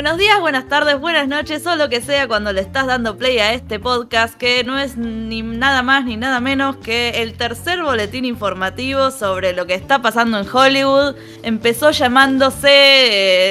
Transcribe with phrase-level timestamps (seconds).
[0.00, 3.38] Buenos días, buenas tardes, buenas noches o lo que sea cuando le estás dando play
[3.38, 7.82] a este podcast que no es ni nada más ni nada menos que el tercer
[7.82, 11.16] boletín informativo sobre lo que está pasando en Hollywood.
[11.42, 12.70] Empezó llamándose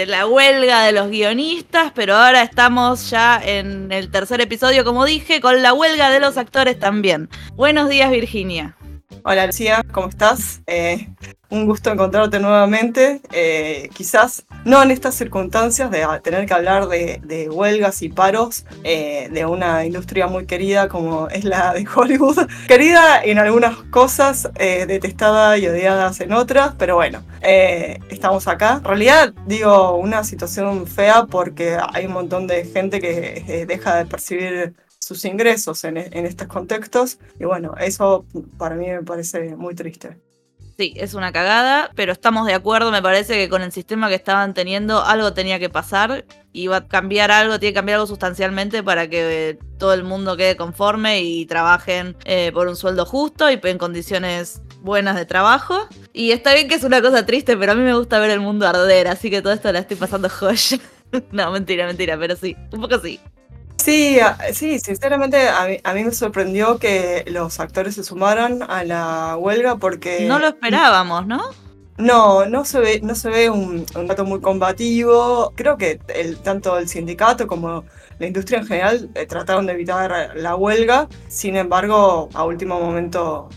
[0.02, 5.06] eh, la huelga de los guionistas, pero ahora estamos ya en el tercer episodio, como
[5.06, 7.30] dije, con la huelga de los actores también.
[7.54, 8.76] Buenos días, Virginia.
[9.24, 10.62] Hola Lucía, ¿cómo estás?
[10.66, 11.10] Eh,
[11.50, 13.22] un gusto encontrarte nuevamente.
[13.34, 19.30] Eh, quizás no en estas circunstancias de tener que hablar de, huelgas y paros eh,
[19.32, 22.48] de una industria muy querida como es la de Hollywood.
[22.68, 28.78] Querida en algunas cosas, detestada y odiada en otras, pero bueno, estamos acá.
[28.78, 34.06] En realidad digo una situación fea porque hay un montón de gente que deja de
[34.06, 34.76] percibir
[35.10, 37.18] sus ingresos en, en estos contextos.
[37.40, 38.26] Y bueno, eso
[38.60, 40.18] para mí me parece muy triste.
[40.78, 44.16] Sí, es una cagada, pero estamos de acuerdo, me parece que con el sistema que
[44.16, 48.82] estaban teniendo algo tenía que pasar, iba a cambiar algo, tiene que cambiar algo sustancialmente
[48.84, 53.60] para que todo el mundo quede conforme y trabajen eh, por un sueldo justo y
[53.62, 55.88] en condiciones buenas de trabajo.
[56.14, 58.40] Y está bien que es una cosa triste, pero a mí me gusta ver el
[58.40, 60.78] mundo arder, así que todo esto la estoy pasando joya.
[61.32, 63.20] no, mentira, mentira, pero sí, un poco sí.
[63.84, 64.20] Sí,
[64.54, 70.28] sí, sinceramente a mí, me sorprendió que los actores se sumaran a la huelga porque...
[70.28, 71.42] No lo esperábamos, ¿no?
[71.98, 75.52] No, no se ve, no se ve un, dato muy combativo.
[75.56, 77.84] Creo que el, tanto el sindicato como
[78.20, 81.10] la industria en general eh, trataron de evitar la huelga.
[81.28, 83.50] Sin embargo, a último momento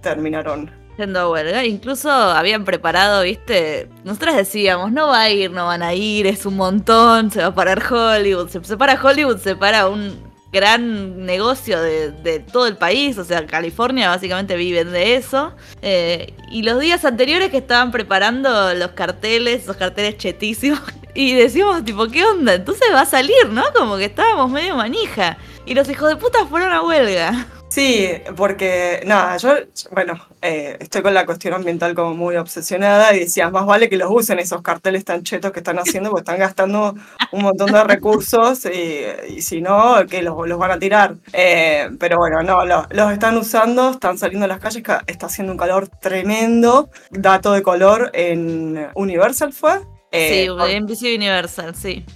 [0.00, 1.62] terminaron Haciendo huelga.
[1.66, 6.46] Incluso habían preparado, viste, nosotras decíamos, no va a ir, no van a ir, es
[6.46, 8.48] un montón, se va a parar Hollywood.
[8.48, 10.18] Se, para Hollywood, se para un
[10.50, 15.52] gran negocio de, todo el país, o sea, California básicamente viven de eso.
[15.82, 20.80] Eh, y los días anteriores que estaban preparando los carteles, los carteles chetísimos,
[21.14, 22.54] y decíamos, tipo, ¿qué onda?
[22.54, 23.64] Entonces va a salir, ¿no?
[23.76, 25.36] Como que estábamos medio manija.
[25.66, 27.48] Y los hijos de puta fueron a huelga.
[27.76, 29.50] Sí, porque nada, yo,
[29.90, 33.98] bueno, eh, estoy con la cuestión ambiental como muy obsesionada y decía, más vale que
[33.98, 36.94] los usen esos carteles tan chetos que están haciendo, porque están gastando
[37.32, 41.16] un montón de recursos y, si no, que los, van a tirar.
[41.34, 45.58] Eh, pero bueno, no, los, están usando, están saliendo a las calles, está haciendo un
[45.58, 46.88] calor tremendo.
[47.10, 49.82] Dato de color en Universal fue.
[50.12, 52.06] Eh, sí, en NBC Universal, sí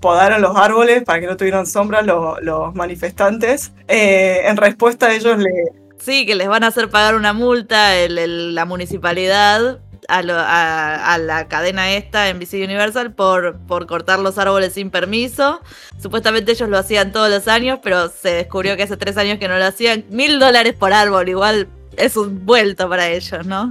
[0.00, 3.72] podaron los árboles para que no tuvieran sombra los, manifestantes.
[3.88, 5.50] Eh, en respuesta ellos le...
[5.98, 12.28] Sí, que les van a hacer pagar una multa la municipalidad a, la cadena esta
[12.28, 15.60] en BC Universal por, por cortar los árboles sin permiso.
[16.00, 19.48] Supuestamente ellos lo hacían todos los años, pero se descubrió que hace tres años que
[19.48, 20.04] no lo hacían.
[20.10, 23.70] Mil dólares por árbol, igual es un vuelto para ellos, ¿no?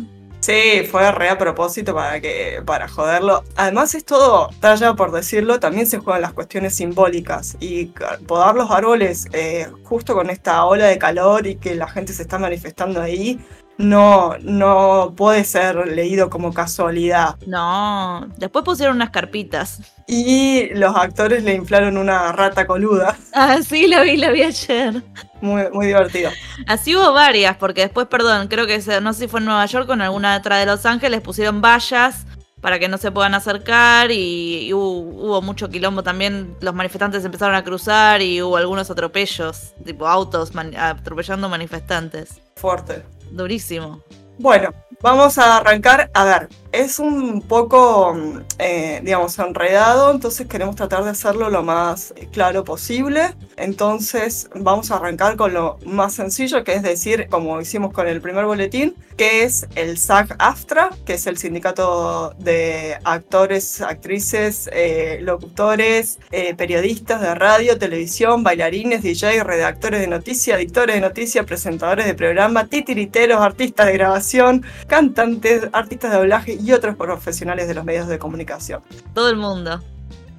[0.49, 3.43] Sí, fue re a propósito para que para joderlo.
[3.55, 7.93] Además es todo talla por decirlo, también se juegan las cuestiones simbólicas y
[8.25, 12.23] podar los árboles eh, justo con esta ola de calor y que la gente se
[12.23, 13.39] está manifestando ahí
[13.77, 17.37] no, no puede ser leído como casualidad.
[17.45, 19.81] No, después pusieron unas carpitas.
[20.05, 23.15] Y los actores le inflaron una rata coluda.
[23.33, 25.03] Ah, sí, lo vi, lo vi ayer.
[25.41, 26.31] Muy, muy divertido.
[26.67, 29.89] Así hubo varias, porque después, perdón, creo que no sé si fue en Nueva York
[29.89, 32.25] o en alguna otra de Los Ángeles, pusieron vallas
[32.61, 36.55] para que no se puedan acercar y, hubo, mucho quilombo también.
[36.61, 42.41] Los manifestantes empezaron a cruzar y hubo algunos atropellos, tipo autos atropellando manifestantes.
[42.55, 43.03] Fuerte.
[43.31, 44.03] Durísimo.
[44.39, 46.09] Bueno, vamos a arrancar.
[46.13, 48.15] A ver, es un poco,
[48.59, 53.35] eh, digamos, enredado, entonces queremos tratar de hacerlo lo más claro posible.
[53.57, 58.21] Entonces vamos a arrancar con lo más sencillo, que es decir, como hicimos con el
[58.21, 66.19] primer boletín, que es el SAG-AFTRA, que es el sindicato de actores, actrices, eh, locutores,
[66.31, 72.13] eh, periodistas de radio, televisión, bailarines, DJ, redactores de noticias, editores de noticias, presentadores de
[72.13, 78.07] programa, titiriteros, artistas de grabación, cantantes, artistas de doblaje y otros profesionales de los medios
[78.07, 78.81] de comunicación.
[79.13, 79.81] Todo el mundo.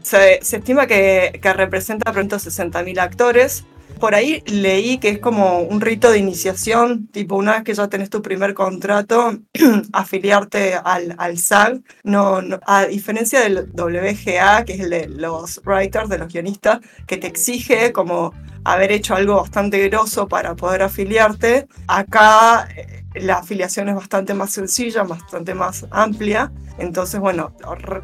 [0.02, 3.64] Se, estima que, que representa pronto 60.000 actores.
[3.99, 7.88] Por ahí leí que es como un rito de iniciación, tipo una vez que ya
[7.88, 9.38] tenés tu primer contrato,
[9.93, 11.82] afiliarte al, al SAG.
[12.02, 17.19] No, a diferencia del WGA, que es el de los writers, de los guionistas, que
[17.19, 18.32] te exige como
[18.64, 24.53] haber hecho algo bastante grosso para poder afiliarte, acá eh, la afiliación es bastante más
[24.53, 26.53] sencilla, bastante más amplia.
[26.79, 27.53] Entonces, bueno,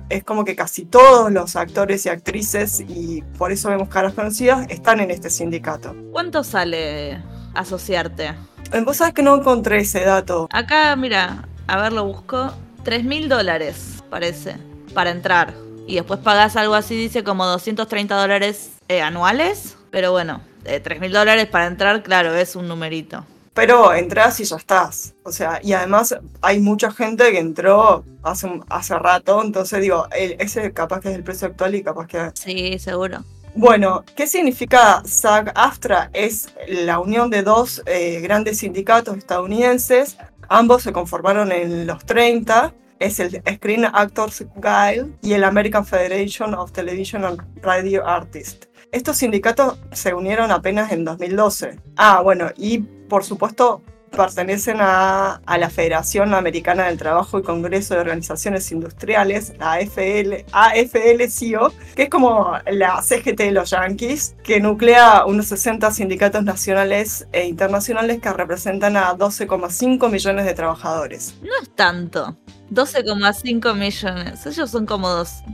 [0.09, 4.67] es como que casi todos los actores y actrices, y por eso vemos caras conocidas,
[4.69, 5.95] están en este sindicato.
[6.13, 7.23] ¿Cuánto sale
[7.55, 8.35] asociarte?
[8.73, 10.49] Eh, vos sabés que no encontré ese dato.
[10.51, 12.53] Acá, mira, a ver, lo busco.
[12.85, 14.57] 3 mil dólares, parece,
[14.95, 15.55] para entrar.
[15.89, 21.01] y después pagás algo así, dice como 230 dólares eh, anuales, pero bueno, eh, 3
[21.01, 23.25] mil dólares para entrar, claro, es un numerito.
[23.57, 25.15] Pero entras y ya estás.
[25.23, 30.75] O sea, y además hay mucha gente que entró hace, hace rato, entonces digo, ese
[30.75, 32.31] capaz que es el precio actual y capaz que...
[32.35, 33.25] Sí, seguro.
[33.55, 36.11] Bueno, ¿qué significa SAG-AFTRA?
[36.13, 40.19] Es la unión de dos eh, grandes sindicatos estadounidenses.
[40.51, 42.75] Ambos se conformaron en los 30.
[42.99, 48.69] Es el Screen Actors Guild y el American Federation of Television and Radio Artists.
[48.93, 51.79] Estos sindicatos se unieron apenas en 2012.
[51.97, 58.01] Ah, bueno, y por supuesto pertenecen a, la Federación Americana del Trabajo y Congreso de
[58.01, 65.25] Organizaciones Industriales, la AFL, AFL-CIO, que es como la CGT de los Yankees, que nuclea
[65.27, 71.35] unos 60 sindicatos nacionales e internacionales que representan a 12,5 millones de trabajadores.
[71.43, 72.37] No es tanto.
[72.73, 74.47] 12,5 millones.
[74.47, 75.09] Ellos son como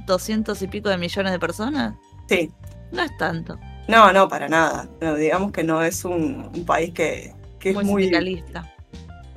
[0.06, 1.94] 200 y pico de millones de personas.
[2.28, 2.50] Sí.
[2.90, 3.58] No es tanto.
[3.88, 4.88] No, no, para nada.
[5.18, 8.02] digamos que no es un país que, que es muy...
[8.02, 8.68] Sindicalista.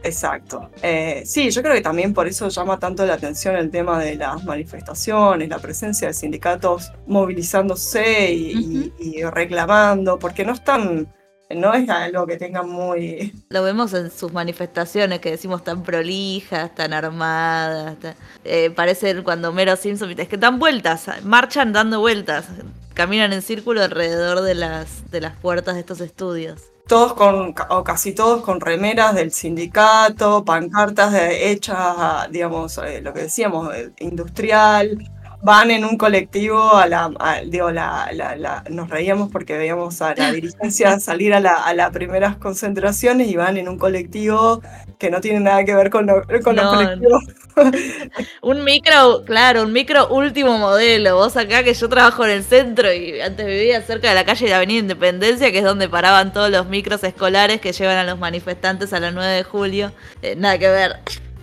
[0.04, 0.70] Exacto.
[0.82, 4.16] Eh, sí, yo creo que también por eso llama tanto la atención el tema de
[4.16, 11.08] las manifestaciones, la presencia de sindicatos movilizándose y, reclamando, porque no están,
[11.50, 13.34] no es algo que tengan muy...
[13.50, 17.98] Lo vemos en sus manifestaciones que decimos tan prolijas, tan armadas,
[18.44, 22.46] eh, parece cuando Mero Simpson, es que dan vueltas, marchan dando vueltas,
[22.94, 27.84] caminan en círculo alrededor de las, de las puertas de estos estudios todos con, o
[27.84, 34.98] casi todos con remeras del sindicato, pancartas hechas, digamos, eh, lo que decíamos, eh, industrial,
[35.46, 37.12] van en un colectivo a la,
[37.46, 42.38] digo, la, la, nos reíamos porque veíamos a la dirigencia salir a, a las primeras
[42.38, 44.62] concentraciones y van en un colectivo
[44.98, 46.08] que no tiene nada que ver con,
[46.44, 47.24] con los colectivos.
[48.42, 51.16] un micro, claro, un micro último modelo.
[51.16, 54.46] Vos acá que yo trabajo en el centro y antes vivía cerca de la calle
[54.46, 58.04] de la Avenida Independencia, que es donde paraban todos los micros escolares que llevan a
[58.04, 59.92] los manifestantes a las 9 de julio.
[60.24, 60.96] Eh, nada que ver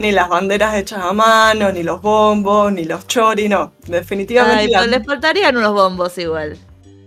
[0.02, 3.72] ni las banderas hechas a mano, ni los bombos, ni los chori, no.
[3.86, 4.76] Definitivamente.
[4.76, 6.58] Ay, les faltarían unos bombos igual.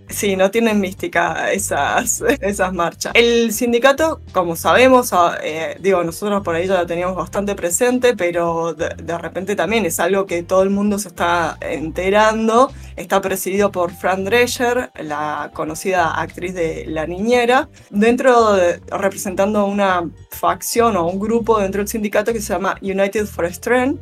[0.08, 3.12] Sí, no tienen mística esas, esas marchas.
[3.14, 8.16] El sindicato, como sabemos, ah, eh, digo, nosotros por ahí ya lo teníamos bastante presente,
[8.16, 12.70] pero de, repente también es algo que todo el mundo se está enterando.
[12.94, 20.08] Está presidido por Fran Drescher, la conocida actriz de La Niñera, dentro de, representando una
[20.30, 24.00] facción o un grupo dentro del sindicato que se llama United for Strength.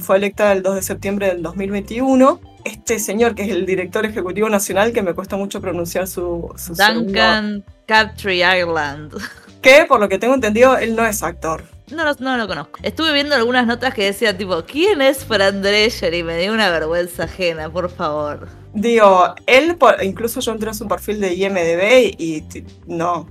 [0.00, 4.48] Fue electa el 2 de septiembre del 2021 este señor que es el director ejecutivo
[4.48, 9.14] nacional, que me cuesta mucho pronunciar su, su Duncan Captree Ireland.
[9.62, 11.64] Que por lo que tengo entendido, él no es actor.
[11.90, 12.78] No, no, lo conozco.
[12.84, 16.14] Estuve viendo algunas notas que decía tipo, ¿quién es Fran Drescher?
[16.14, 18.48] Y me dio una vergüenza ajena, por favor.
[18.76, 22.44] Digo, él, incluso yo entré en su perfil de IMDB y,
[22.86, 23.26] no,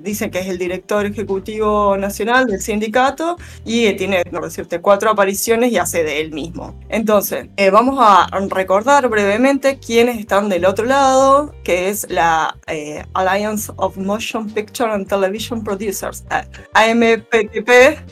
[0.00, 5.70] dicen que es el director ejecutivo nacional del sindicato y tiene, no decirte, cuatro apariciones
[5.70, 6.80] y hace de él mismo.
[6.88, 13.04] Entonces, eh, vamos a recordar brevemente quiénes están del otro lado, que es la eh,
[13.12, 16.24] Alliance of Motion Picture and Television Producers,
[16.72, 17.68] AMPTP,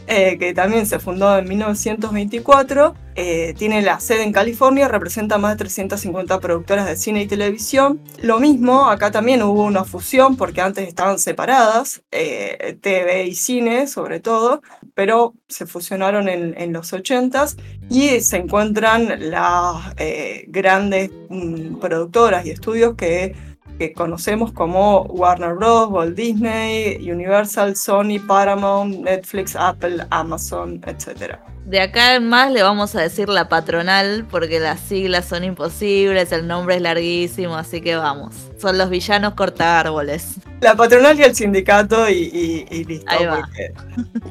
[0.06, 5.52] eh, que también se fundó en 1924 eh, tiene la sede en California, representa más
[5.52, 8.00] de 350 productoras de cine y televisión.
[8.20, 13.86] Lo mismo, acá también hubo una fusión porque antes estaban separadas, eh, TV y cine
[13.86, 14.62] sobre todo,
[14.94, 17.56] pero se fusionaron en, los 80s
[17.88, 25.54] y se encuentran las eh, grandes mm, productoras y estudios que que conocemos como Warner
[25.54, 31.36] Bros., Walt Disney, Universal, Sony, Paramount, Netflix, Apple, Amazon, etc.
[31.66, 36.30] De acá en más le vamos a decir la patronal porque las siglas son imposibles,
[36.32, 38.34] el nombre es larguísimo, así que vamos.
[38.60, 40.36] Son los villanos corta árboles.
[40.60, 43.06] La patronal y el sindicato y, listo.
[43.08, 43.36] Ahí va.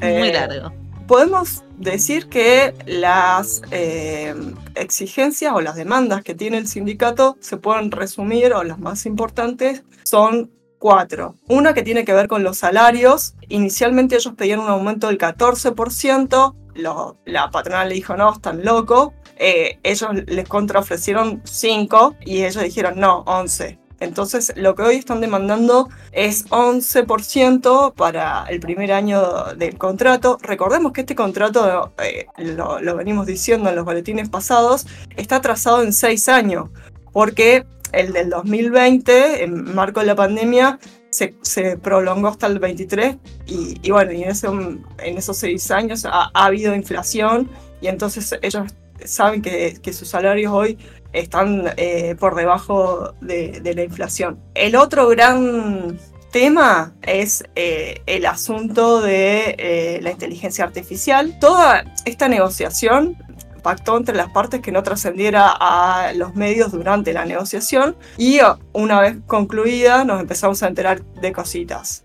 [0.00, 4.34] Muy eh, largo podemos decir que las eh,
[4.74, 9.84] exigencias o las demandas que tiene el sindicato se pueden resumir, o las más importantes,
[10.04, 11.34] son cuatro.
[11.48, 13.34] Una que tiene que ver con los salarios.
[13.48, 19.12] Inicialmente ellos pedían un aumento del 14%, la patronal le dijo, no, están locos.
[19.36, 23.78] Eh, ellos les contraofrecieron 5 y ellos dijeron, no, 11.
[24.00, 30.38] Entonces, lo que hoy están demandando es 11% para el primer año del contrato.
[30.42, 34.86] Recordemos que este contrato, eh, lo, venimos diciendo en los boletines pasados,
[35.16, 36.70] está trazado en seis años,
[37.12, 40.78] porque el del 2020, en marco de la pandemia,
[41.10, 47.48] se, prolongó hasta el 23 y, bueno, y en, esos seis años ha, habido inflación
[47.80, 48.66] y entonces ellos
[49.04, 50.76] saben que, que sus salarios hoy
[51.14, 54.38] están eh, por debajo de, la inflación.
[54.54, 55.98] El otro gran
[56.30, 61.38] tema es eh, el asunto de eh, la inteligencia artificial.
[61.38, 63.16] Toda esta negociación
[63.62, 68.40] pactó entre las partes que no trascendiera a los medios durante la negociación y
[68.72, 72.02] una vez concluida nos empezamos a enterar de cositas.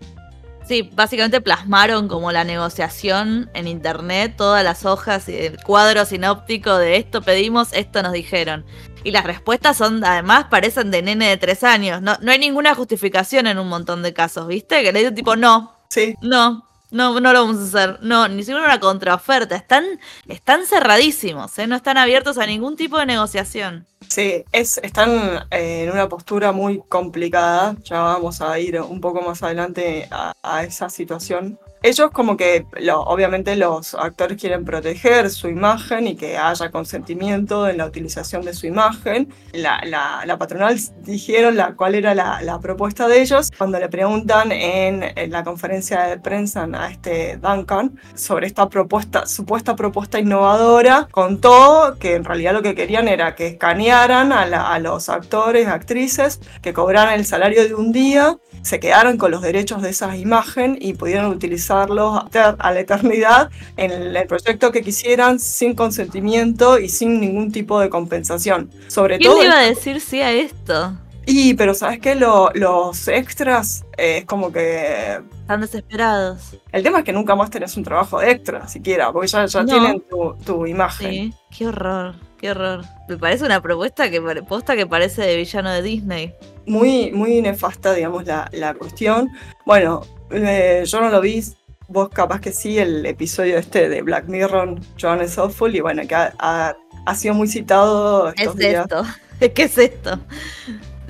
[0.70, 6.78] Sí, básicamente plasmaron como la negociación en internet, todas las hojas y el cuadro sinóptico
[6.78, 8.64] de esto pedimos, esto nos dijeron.
[9.04, 12.02] Y las respuestas son, además, parecen de nene de tres años.
[12.02, 14.82] No, no hay ninguna justificación en un montón de casos, ¿viste?
[14.82, 15.74] Que le digo tipo, no.
[15.88, 16.14] Sí.
[16.20, 17.98] No, no, no lo vamos a hacer.
[18.02, 19.56] No, ni siquiera una contraoferta.
[19.56, 19.84] Están,
[20.28, 21.66] están cerradísimos, ¿eh?
[21.66, 23.86] No están abiertos a ningún tipo de negociación.
[24.08, 27.76] Sí, es, están eh, en una postura muy complicada.
[27.84, 32.66] Ya vamos a ir un poco más adelante a, a esa situación ellos como que
[32.92, 38.52] obviamente los actores quieren proteger su imagen y que haya consentimiento en la utilización de
[38.52, 39.32] su imagen.
[39.52, 44.52] La, la, patronal dijeron la, cuál era la, la, propuesta de ellos cuando le preguntan
[44.52, 51.08] en, en, la conferencia de prensa a este Duncan sobre esta propuesta, supuesta propuesta innovadora,
[51.10, 56.40] contó que en realidad lo que querían era que escanearan a, a los actores, actrices,
[56.62, 60.78] que cobraran el salario de un día se quedaron con los derechos de esa imagen
[60.80, 67.20] y pudieron utilizarlos a la eternidad en el proyecto que quisieran sin consentimiento y sin
[67.20, 68.70] ningún tipo de compensación.
[68.88, 70.96] Sobre ¿Quién todo iba a decir sí a esto?
[71.26, 72.14] Y, pero ¿sabes qué?
[72.16, 75.20] los extras eh, es como que...
[75.42, 76.56] Están desesperados.
[76.72, 79.64] El tema es que nunca más tenés un trabajo de extra, siquiera, porque ya, ya
[79.64, 81.10] tienen tu, tu imagen.
[81.10, 82.84] Sí, qué horror, qué horror.
[83.08, 86.34] Me parece una propuesta que, posta que parece de villano de Disney
[86.70, 89.28] muy, muy nefasta, digamos, la, la cuestión.
[89.66, 91.42] Bueno, eh, yo no lo vi,
[91.88, 96.06] vos capaz que sí, el episodio este de Black Mirror, John is Awful, y bueno,
[96.06, 99.04] que ha, ha, sido muy citado estos es esto?
[99.38, 100.18] ¿Qué es esto?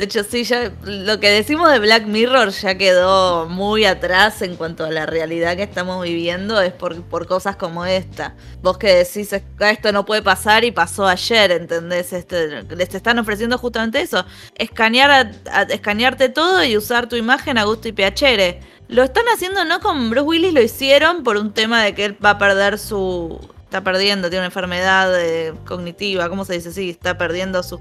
[0.01, 4.57] De hecho, sí, ya lo que decimos de Black Mirror ya quedó muy atrás en
[4.57, 8.35] cuanto a la realidad que estamos viviendo, es por, por cosas como esta.
[8.63, 12.15] Vos que decís, esto no puede pasar y pasó ayer, ¿entendés?
[12.15, 14.25] Este, les están ofreciendo justamente eso,
[14.57, 15.33] escanear
[15.69, 18.61] escanearte todo y usar tu imagen a gusto y piacere.
[18.89, 22.17] Lo están haciendo no con Bruce Willis, lo hicieron por un tema de que él
[22.25, 23.39] va a perder su
[23.71, 26.73] está perdiendo, tiene una enfermedad eh, cognitiva, ¿cómo se dice?
[26.73, 27.79] Sí, está perdiendo sus,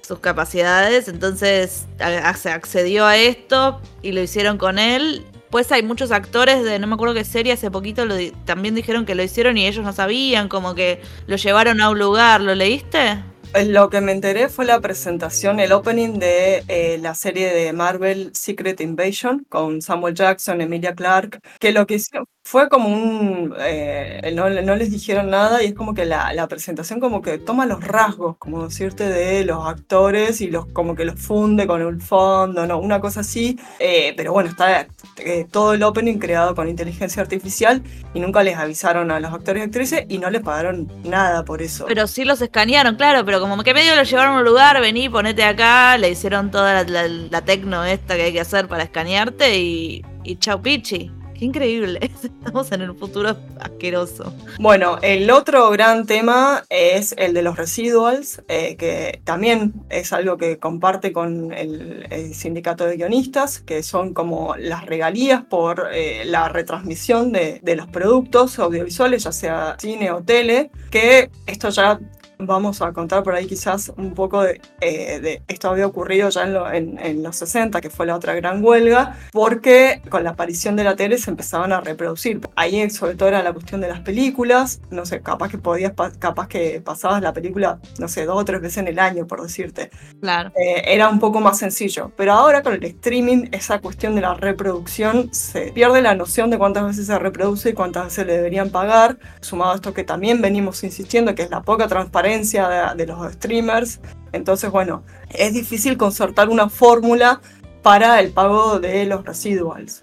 [0.00, 5.26] sus capacidades, entonces accedió a esto y lo hicieron con él.
[5.50, 9.04] Pues hay muchos actores de, no me acuerdo qué serie, hace poquito lo, también dijeron
[9.04, 12.54] que lo hicieron y ellos no sabían, como que lo llevaron a un lugar, ¿lo
[12.54, 13.18] leíste?
[13.54, 18.30] Lo que me enteré fue la presentación, el opening de eh, la serie de Marvel
[18.34, 23.54] Secret Invasion con Samuel Jackson, Emilia Clarke, que lo que hicieron fue como un...
[23.58, 27.82] Eh, no, les dijeron nada y es como que la, presentación como que toma los
[27.82, 32.66] rasgos, como decirte, de los actores y los como que los funde con el fondo,
[32.66, 32.78] ¿no?
[32.78, 33.58] Una cosa así.
[33.78, 34.86] Eh, pero bueno, está
[35.18, 37.82] eh, todo el opening creado con inteligencia artificial
[38.12, 41.62] y nunca les avisaron a los actores y actrices y no les pagaron nada por
[41.62, 41.86] eso.
[41.86, 45.08] Pero sí los escanearon, claro, pero como que medio lo llevaron a un lugar, vení,
[45.08, 49.58] ponete acá, le hicieron toda la, la, tecno esta que hay que hacer para escanearte
[49.58, 51.10] y, y chau pichi
[51.42, 51.98] increíble.
[52.22, 54.32] Estamos en un futuro asqueroso.
[54.58, 60.36] Bueno, el otro gran tema es el de los residuals, eh, que también es algo
[60.36, 66.48] que comparte con el, sindicato de guionistas, que son como las regalías por eh, la
[66.48, 71.98] retransmisión de, de los productos audiovisuales, ya sea cine o tele, que esto ya
[72.46, 77.22] vamos a contar por ahí quizás un poco de, eh, esto había ocurrido ya en,
[77.22, 81.18] los 60, que fue la otra gran huelga, porque con la aparición de la tele
[81.18, 82.40] se empezaban a reproducir.
[82.56, 86.48] Ahí sobre todo era la cuestión de las películas, no sé, capaz que podías, capaz
[86.48, 89.90] que pasabas la película, no sé, dos o tres veces en el año, por decirte.
[90.20, 90.52] Claro.
[90.56, 94.34] Eh, era un poco más sencillo, pero ahora con el streaming, esa cuestión de la
[94.34, 98.70] reproducción, se pierde la noción de cuántas veces se reproduce y cuántas veces le deberían
[98.70, 103.32] pagar, sumado a esto que también venimos insistiendo, que es la poca transparencia de, los
[103.32, 104.00] streamers.
[104.32, 107.40] Entonces, bueno, es difícil concertar una fórmula
[107.82, 110.02] para el pago de los residuals.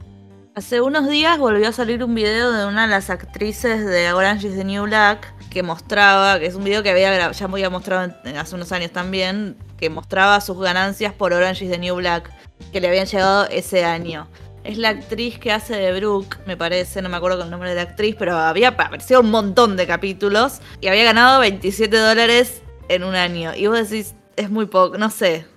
[0.55, 4.47] Hace unos días volvió a salir un video de una de las actrices de Orange
[4.47, 8.13] is the New Black que mostraba, que es un video que había ya había mostrado
[8.37, 12.29] hace unos años también, que mostraba sus ganancias por Orange is the New Black,
[12.71, 14.27] que le habían llegado ese año.
[14.69, 17.71] Es la actriz que hace de Brooke, me parece, no me acuerdo con el nombre
[17.71, 22.61] de la actriz, pero había aparecido un montón de capítulos y había ganado 27 dólares
[22.87, 23.51] en un año.
[23.55, 25.47] Y vos decís, es muy poco, no sé,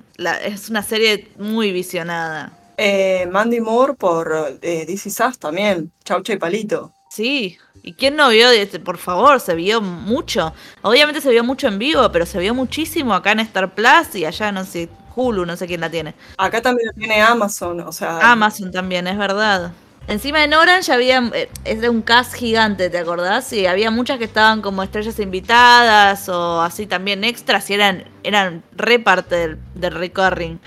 [0.46, 2.58] es una serie muy visionada.
[2.78, 6.94] Eh, Mandy Moore por eh, DC Sass también, Chaucha y Palito.
[7.10, 8.48] Sí, ¿y quién no vio?
[8.48, 10.54] Este, por favor, se vio mucho.
[10.80, 14.24] Obviamente se vio mucho en vivo, pero se vio muchísimo acá en Star Plus y
[14.24, 16.14] allá no sé, Hulu, no sé quién la tiene.
[16.38, 18.18] Acá también la tiene Amazon, o sea.
[18.32, 19.72] Amazon también, es verdad.
[20.08, 23.52] Encima en Orange había, eh, era un cast gigante, ¿te acordás?
[23.52, 28.64] Y había muchas que estaban como estrellas invitadas o así también extras y eran, eran
[28.72, 30.60] re parte del, del recurring.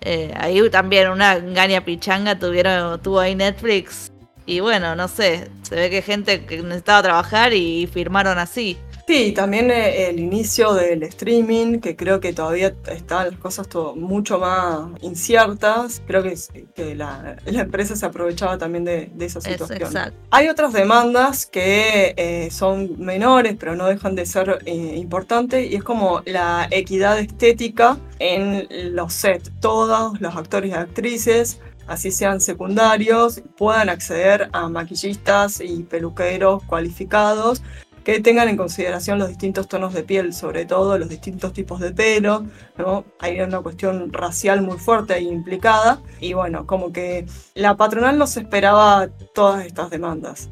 [0.00, 4.10] Eh, ahí también una gaña pichanga tuvieron, tuvo ahí Netflix.
[4.46, 8.78] Y bueno, no sé, se ve que gente que necesitaba trabajar y firmaron así.
[9.08, 13.96] Sí, también eh, el inicio del streaming, que creo que todavía están las cosas todo
[13.96, 16.02] mucho más inciertas.
[16.06, 16.36] Creo que,
[16.74, 20.12] que la, empresa se aprovechaba también de, esa situación.
[20.30, 25.76] Hay otras demandas que eh, son menores, pero no dejan de ser eh, importantes, y
[25.76, 29.50] es como la equidad estética en los sets.
[29.58, 37.62] Todos los actores y actrices así sean secundarios, puedan acceder a maquillistas y peluqueros cualificados
[38.08, 41.92] que tengan en consideración los distintos tonos de piel, sobre todo los distintos tipos de
[41.92, 42.46] pelo,
[42.78, 43.04] ¿no?
[43.18, 48.26] Hay una cuestión racial muy fuerte ahí implicada y bueno, como que la patronal no
[48.26, 50.48] se esperaba todas estas demandas.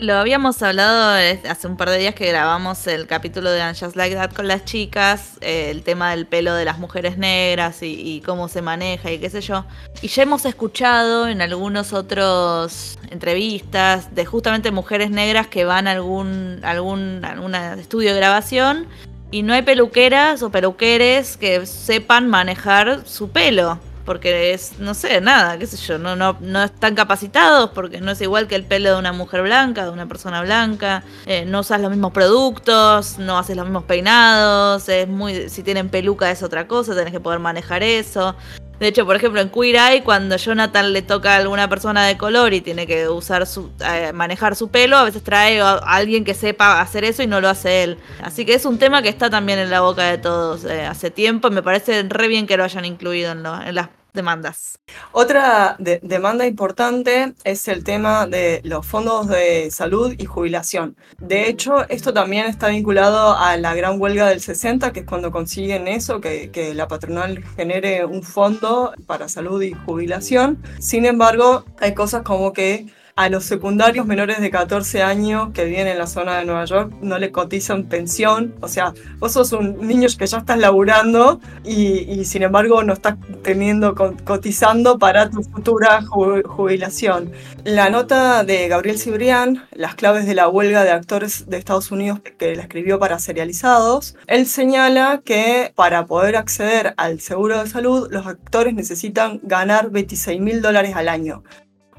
[0.00, 4.16] Lo habíamos hablado hace un par de días que grabamos el capítulo de Just Like
[4.16, 8.48] That con las chicas, eh, el tema del pelo de las mujeres negras y, cómo
[8.48, 9.66] se maneja y qué sé yo.
[10.00, 15.90] Y ya hemos escuchado en algunos otros entrevistas de justamente mujeres negras que van a
[15.90, 18.86] algún, algún, algún estudio de grabación
[19.30, 23.78] y no hay peluqueras o peluqueres que sepan manejar su pelo
[24.10, 28.10] porque es, no sé, nada, qué sé yo, no, no, no están capacitados porque no
[28.10, 31.60] es igual que el pelo de una mujer blanca, de una persona blanca, eh, no
[31.60, 36.42] usas los mismos productos, no haces los mismos peinados, es muy, si tienen peluca es
[36.42, 38.34] otra cosa, tenés que poder manejar eso.
[38.80, 42.16] De hecho, por ejemplo, en Queer Eye, cuando Jonathan le toca a alguna persona de
[42.16, 46.24] color y tiene que usar su, eh, manejar su pelo, a veces trae a alguien
[46.24, 47.98] que sepa hacer eso y no lo hace él.
[48.22, 51.10] Así que es un tema que está también en la boca de todos eh, hace
[51.10, 54.78] tiempo me parece re bien que lo hayan incluido en, en las demandas.
[55.12, 60.96] Otra demanda importante es el tema de los fondos de salud y jubilación.
[61.18, 65.30] De hecho, esto también está vinculado a la gran huelga del 60, que es cuando
[65.30, 70.62] consiguen eso, que, la patronal genere un fondo para salud y jubilación.
[70.78, 72.86] Sin embargo, hay cosas como que
[73.20, 76.90] a los secundarios menores de 14 años que viven en la zona de Nueva York
[77.02, 78.54] no le cotizan pensión.
[78.62, 83.16] O sea, vos sos un niño que ya estás laburando y, sin embargo no estás
[83.42, 87.30] teniendo cotizando para tu futura jubilación.
[87.64, 92.20] La nota de Gabriel Cibrián, Las claves de la huelga de actores de Estados Unidos,
[92.20, 98.08] que la escribió para serializados, él señala que para poder acceder al seguro de salud,
[98.10, 101.42] los actores necesitan ganar 26 mil dólares al año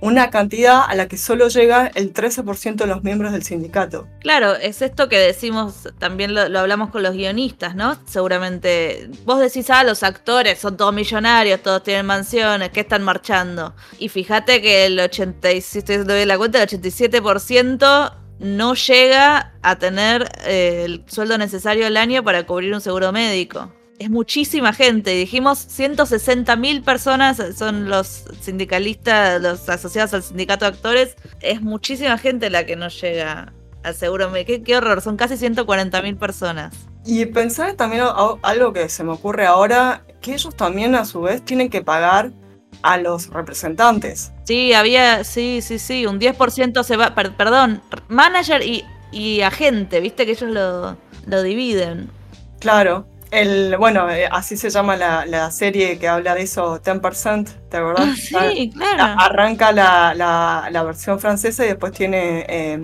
[0.01, 4.07] una cantidad a la que solo llega el 13% de los miembros del sindicato.
[4.19, 7.97] Claro, es esto que decimos, también lo, hablamos con los guionistas, ¿no?
[8.05, 13.75] Seguramente vos decís, ah, los actores son todos millonarios, todos tienen mansiones, ¿qué están marchando?
[13.99, 19.75] Y fíjate que el 87, si estoy bien la cuenta, el 87% no llega a
[19.77, 25.11] tener eh, el sueldo necesario al año para cubrir un seguro médico es muchísima gente.
[25.11, 31.15] Dijimos 160 mil personas son los sindicalistas, los asociados al sindicato de actores.
[31.39, 34.31] Es muchísima gente la que no llega al seguro.
[34.33, 36.73] Qué, qué horror, son casi 140 mil personas.
[37.05, 38.03] Y pensar también
[38.41, 42.31] algo que se me ocurre ahora, que ellos también a su vez tienen que pagar
[42.81, 44.31] a los representantes.
[44.45, 50.25] Sí, había, sí, sí, sí, un 10% se va, perdón, manager y, y agente, viste
[50.25, 52.09] que ellos lo, lo dividen.
[52.59, 57.77] Claro, el, bueno, eh, así se llama la, serie que habla de eso, 10%, ¿te
[57.77, 58.09] acordás?
[58.35, 59.19] Ah, sí, claro.
[59.19, 62.79] Arranca la, versión francesa y después tiene eh,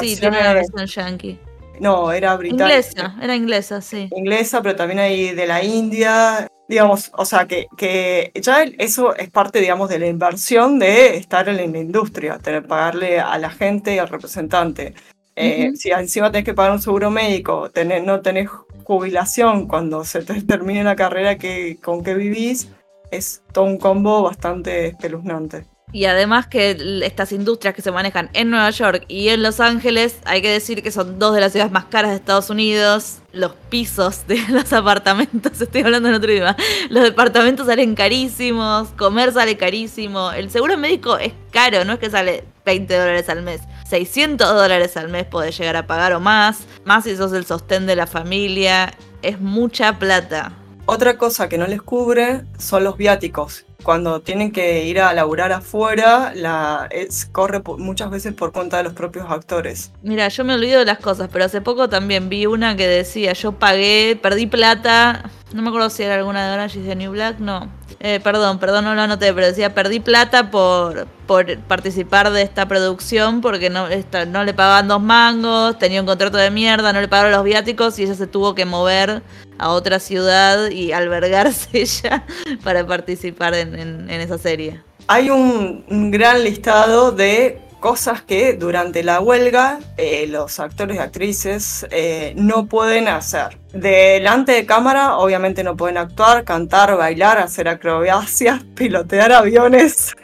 [0.00, 1.38] Sí, tiene la versión yankee.
[1.80, 2.66] No, era británica.
[2.66, 4.08] Inglesa, era inglesa, sí.
[4.16, 6.48] Inglesa, pero también hay de la India.
[6.68, 11.48] Digamos, o sea, que, que ya eso es parte, digamos, de la inversión de estar
[11.48, 14.94] en la industria, tener pagarle a la gente y al representante.
[15.40, 18.50] Eh, si encima tenés que pagar un seguro médico, tener, no tenés
[18.88, 22.70] jubilación cuando se te termine la carrera que, con que vivís,
[23.10, 25.66] es todo un combo bastante espeluznante.
[25.92, 30.18] Y además que estas industrias que se manejan en Nueva York y en Los Ángeles,
[30.24, 33.18] hay que decir que son dos de las ciudades más caras de Estados Unidos.
[33.32, 36.56] Los pisos de los apartamentos, estoy hablando en otro idioma,
[36.88, 42.10] los departamentos salen carísimos, comer sale carísimo, el seguro médico es caro, no es que
[42.10, 46.66] sale 20 dólares al mes, 600 dólares al mes podés llegar a pagar o más,
[46.84, 50.52] más si sos el sostén de la familia, es mucha plata.
[50.84, 55.52] Otra cosa que no les cubre son los viáticos, cuando tienen que ir a laburar
[55.52, 56.88] afuera, la
[57.32, 59.92] corre muchas veces por cuenta de los propios actores.
[60.02, 63.32] Mira, yo me olvido de las cosas, pero hace poco también vi una que decía,
[63.34, 67.12] yo pagué, perdí plata, no me acuerdo si era alguna de Orange is the New
[67.12, 67.70] Black, no.
[68.00, 72.68] Eh, perdón, perdón, no lo anoté, pero decía, perdí plata por, por participar de esta
[72.68, 73.88] producción porque no,
[74.28, 77.98] no le pagaban dos mangos, tenía un contrato de mierda, no le pagaron los viáticos
[77.98, 79.22] y ella se tuvo que mover
[79.58, 82.24] a otra ciudad y albergarse ella
[82.62, 84.80] para participar en, esa serie.
[85.06, 91.86] Hay un, gran listado de cosas que durante la huelga eh, los actores y actrices
[91.90, 93.58] eh, no pueden hacer.
[93.72, 100.14] Delante de cámara obviamente no pueden actuar, cantar, bailar, hacer acrobacias, pilotear aviones.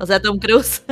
[0.00, 0.82] O sea, Tom Cruise.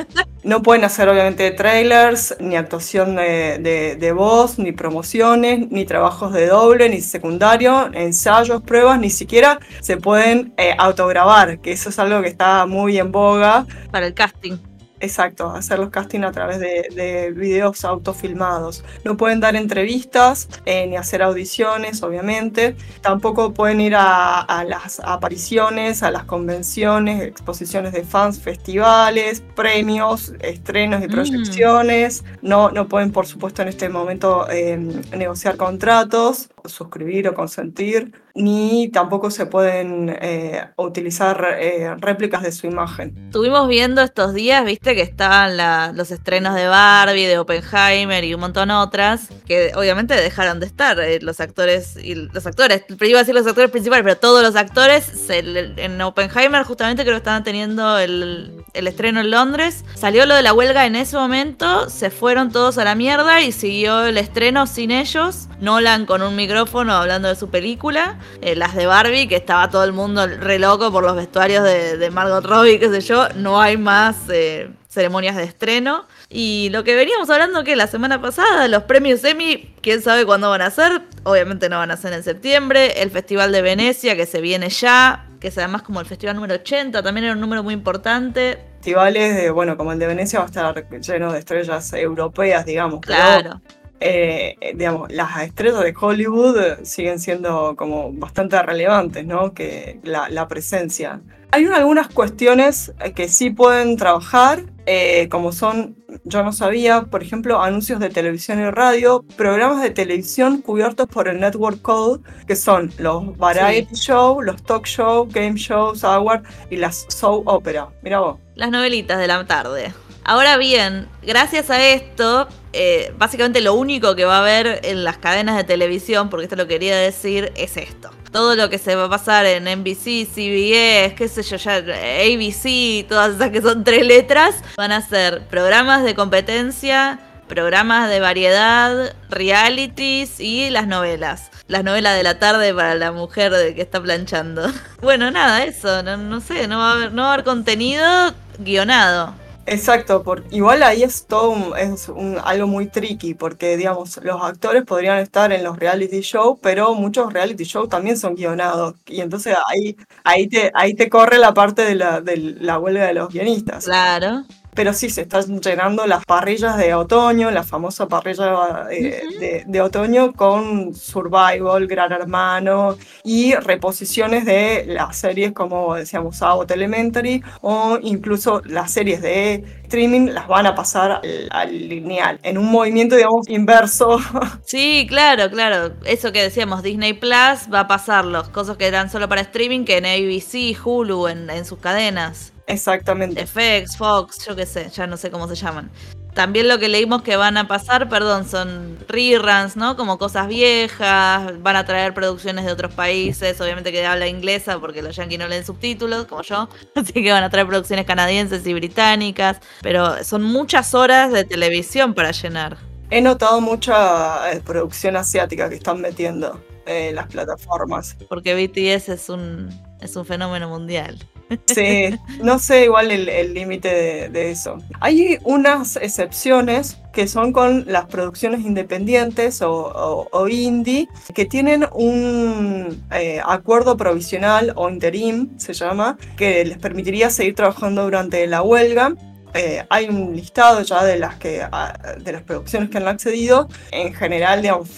[0.44, 6.88] no pueden hacer obviamente trailers, ni actuación de, voz, ni promociones, ni trabajos de doble,
[6.90, 12.28] ni secundario, ensayos, pruebas, ni siquiera se pueden eh, autograbar, que eso es algo que
[12.28, 13.66] está muy en boga.
[13.90, 14.67] Para el casting.
[15.00, 18.84] Exacto, hacer los castings a través de, videos autofilmados.
[19.04, 22.74] No pueden dar entrevistas eh, ni hacer audiciones, obviamente.
[23.00, 31.02] Tampoco pueden ir a, las apariciones, a las convenciones, exposiciones de fans, festivales, premios, estrenos
[31.02, 31.11] y mm.
[31.11, 32.24] proyecciones.
[32.42, 38.88] No, no pueden, por supuesto, en este momento em, negociar contratos, suscribir o consentir, ni
[38.88, 43.14] tampoco se pueden eh, utilizar eh, réplicas de su imagen.
[43.26, 45.57] Estuvimos viendo estos días, viste que estaban
[45.96, 51.00] los estrenos de Barbie, de Oppenheimer y un montón otras, que obviamente dejaron de estar
[51.00, 54.57] eh, los actores y los actores, iba a decir los actores principales, pero todos los
[54.57, 60.35] actores en Oppenheimer justamente creo que estaban teniendo el, el estreno en Londres, salió lo
[60.35, 64.18] de la huelga en ese momento, se fueron todos a la mierda y siguió el
[64.18, 69.28] estreno sin ellos, Nolan con un micrófono hablando de su película, eh, las de Barbie,
[69.28, 73.00] que estaba todo el mundo re loco por los vestuarios de, Margot Robbie, qué sé
[73.00, 76.06] yo, no hay más eh, ceremonias de estreno.
[76.30, 80.50] Y lo que veníamos hablando que la semana pasada, los premios Emmy, quién sabe cuándo
[80.50, 84.26] van a ser, obviamente no van a ser en septiembre, el Festival de Venecia que
[84.26, 87.62] se viene ya, que es además como el festival número 80, también era un número
[87.62, 88.58] muy importante.
[88.76, 93.00] Festivales, de, bueno, como el de Venecia va a estar lleno de estrellas europeas, digamos.
[93.00, 93.60] Claro.
[94.00, 99.54] Eh, digamos, las estrellas de Hollywood siguen siendo como bastante relevantes, ¿no?
[99.54, 101.20] Que la, la presencia.
[101.50, 107.62] Hay algunas cuestiones que sí pueden trabajar, eh, como son, yo no sabía, por ejemplo,
[107.62, 112.92] anuncios de televisión y radio, programas de televisión cubiertos por el Network Code, que son
[112.98, 117.88] los variety show, los talk show, game shows, hour y las show opera.
[118.02, 118.38] Mira vos.
[118.54, 119.92] Las novelitas de la tarde.
[120.28, 125.16] Ahora bien, gracias a esto, eh, básicamente lo único que va a haber en las
[125.16, 128.10] cadenas de televisión, porque esto lo quería decir, es esto.
[128.30, 133.08] Todo lo que se va a pasar en NBC, CBS, qué sé yo, ya ABC,
[133.08, 139.14] todas esas que son tres letras, van a ser programas de competencia, programas de variedad,
[139.30, 141.50] realities y las novelas.
[141.68, 144.70] Las novelas de la tarde para la mujer que está planchando.
[145.00, 149.47] Bueno, nada, eso, no, sé, no va, a haber, no va a haber contenido guionado.
[149.70, 152.11] Exacto, por, igual ahí es todo es
[152.42, 157.33] algo muy tricky, porque digamos, los actores podrían estar en los reality shows, pero muchos
[157.33, 158.94] reality shows también son guionados.
[159.07, 163.07] Y entonces ahí, ahí, te, ahí te corre la parte de la, de la huelga
[163.07, 163.85] de los guionistas.
[163.85, 169.81] Claro pero sí se están llenando las parrillas de otoño, la famosa parrilla eh, de,
[169.81, 177.98] otoño con Survival, Gran Hermano y reposiciones de las series como decíamos Abbott Elementary o
[178.02, 183.48] incluso las series de streaming las van a pasar al, lineal, en un movimiento digamos
[183.48, 184.18] inverso.
[184.64, 185.94] Sí, claro, claro.
[186.04, 189.85] Eso que decíamos, Disney Plus va a pasar los cosas que eran solo para streaming
[189.85, 192.52] que en ABC, Hulu, en, en sus cadenas.
[192.68, 193.46] Exactamente.
[193.46, 195.90] FX, Fox, yo qué sé, ya no sé cómo se llaman.
[196.35, 199.96] También lo que leímos que van a pasar, perdón, son reruns, ¿no?
[199.96, 205.02] Como cosas viejas, van a traer producciones de otros países, obviamente que habla inglesa porque
[205.02, 208.74] los yankees no leen subtítulos, como yo, así que van a traer producciones canadienses y
[208.74, 212.76] británicas, pero son muchas horas de televisión para llenar.
[213.11, 218.16] He notado mucha eh, producción asiática que están metiendo en las plataformas.
[218.28, 221.18] Porque BTS es un, es un fenómeno mundial.
[221.66, 224.78] Sí, no sé igual el límite de, eso.
[225.00, 233.40] Hay unas excepciones que son con las producciones independientes o, indie, que tienen un eh,
[233.44, 239.14] acuerdo provisional o interim, se llama, que les permitiría seguir trabajando durante la huelga.
[239.54, 243.68] Eh, hay un listado ya de las que ah, de las producciones que han accedido.
[243.90, 244.90] En general, digamos,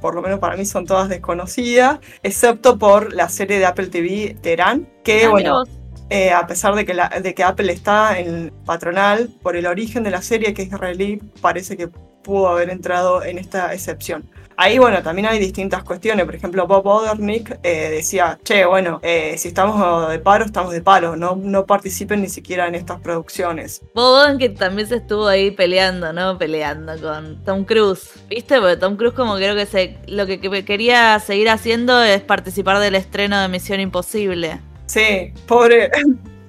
[0.00, 4.36] por lo menos para mí son todas desconocidas, excepto por la serie de Apple TV
[4.42, 5.62] Terán, que bueno,
[6.10, 10.02] eh, a pesar de que, la, de que Apple está en patronal, por el origen
[10.02, 14.28] de la serie que es israelí, parece que pudo haber entrado en esta excepción.
[14.56, 16.24] Ahí, bueno, también hay distintas cuestiones.
[16.24, 20.80] Por ejemplo, Bob Odernick eh, decía, che, bueno, eh, si estamos de paro, estamos de
[20.80, 21.16] paro.
[21.16, 23.82] No, no participen ni siquiera en estas producciones.
[23.94, 26.38] Bob Odenkirk también se estuvo ahí peleando, ¿no?
[26.38, 28.10] Peleando con Tom Cruise.
[28.28, 28.60] ¿Viste?
[28.60, 32.94] Porque Tom Cruise como creo que se, lo que quería seguir haciendo es participar del
[32.94, 34.60] estreno de Misión Imposible.
[34.94, 35.90] Sí, pobre.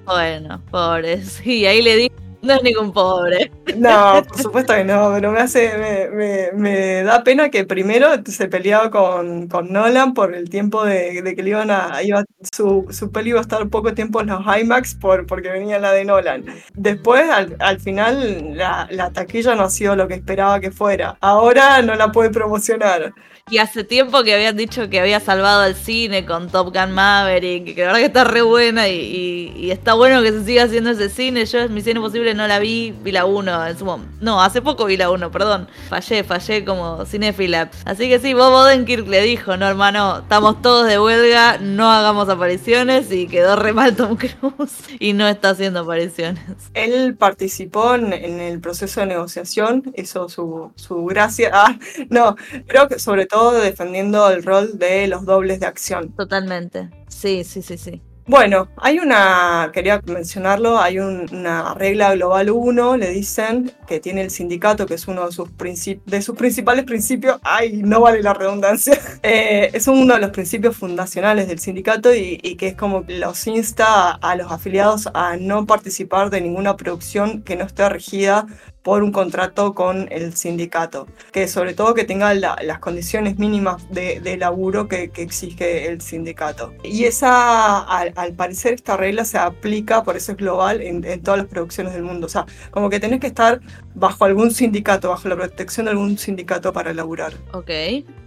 [0.04, 1.20] Bueno, pobre.
[1.20, 2.12] Sí, ahí le di
[2.46, 3.50] no es ningún pobre.
[3.76, 6.10] No, por supuesto que no, pero me hace,
[6.54, 11.42] me, da pena que primero se peleaba con, con Nolan por el tiempo de, que
[11.42, 14.94] le iban a, iba, su, su peli iba a estar poco tiempo en los IMAX
[14.94, 16.44] por, porque venía la de Nolan.
[16.74, 21.18] Después, al, final, la, la taquilla no ha sido lo que esperaba que fuera.
[21.20, 23.12] Ahora no la puede promocionar.
[23.48, 27.76] Y hace tiempo que habían dicho que había salvado al cine con Top Gun Maverick,
[27.76, 31.08] que la verdad que está re buena y, está bueno que se siga haciendo ese
[31.08, 31.46] cine.
[31.46, 33.86] Yo Misión Imposible no la vi, vi la 1 en su
[34.20, 35.68] No, hace poco vi la 1, perdón.
[35.88, 37.70] Fallé, fallé como cinéfila.
[37.84, 42.28] Así que sí, Bob Odenkirk le dijo, no hermano, estamos todos de huelga, no hagamos
[42.28, 46.42] apariciones y quedó re mal Tom Cruise y no está haciendo apariciones.
[46.74, 51.50] Él participó en, el proceso de negociación, hizo su, su gracia.
[51.52, 51.78] Ah,
[52.10, 56.14] no, creo que sobre todo defendiendo el rol de los dobles de acción.
[56.14, 56.90] Totalmente.
[57.08, 58.02] Sí, sí, sí, sí.
[58.28, 64.30] Bueno, hay una, quería mencionarlo, hay una regla global 1, le dicen, que tiene el
[64.32, 65.48] sindicato, que es uno de sus,
[66.06, 70.76] de sus principales principios, ay, no vale la redundancia, eh, es uno de los principios
[70.76, 76.28] fundacionales del sindicato y, que es como los insta a los afiliados a no participar
[76.28, 78.46] de ninguna producción que no esté regida
[78.86, 84.36] por un contrato con el sindicato, que sobre todo que tenga las condiciones mínimas de,
[84.38, 86.72] laburo que, exige el sindicato.
[86.84, 91.38] Y esa, al, parecer, esta regla se aplica, por eso es global, en, en, todas
[91.38, 92.26] las producciones del mundo.
[92.26, 93.60] O sea, como que tenés que estar
[93.96, 97.32] bajo algún sindicato, bajo la protección de algún sindicato para laburar.
[97.54, 97.70] Ok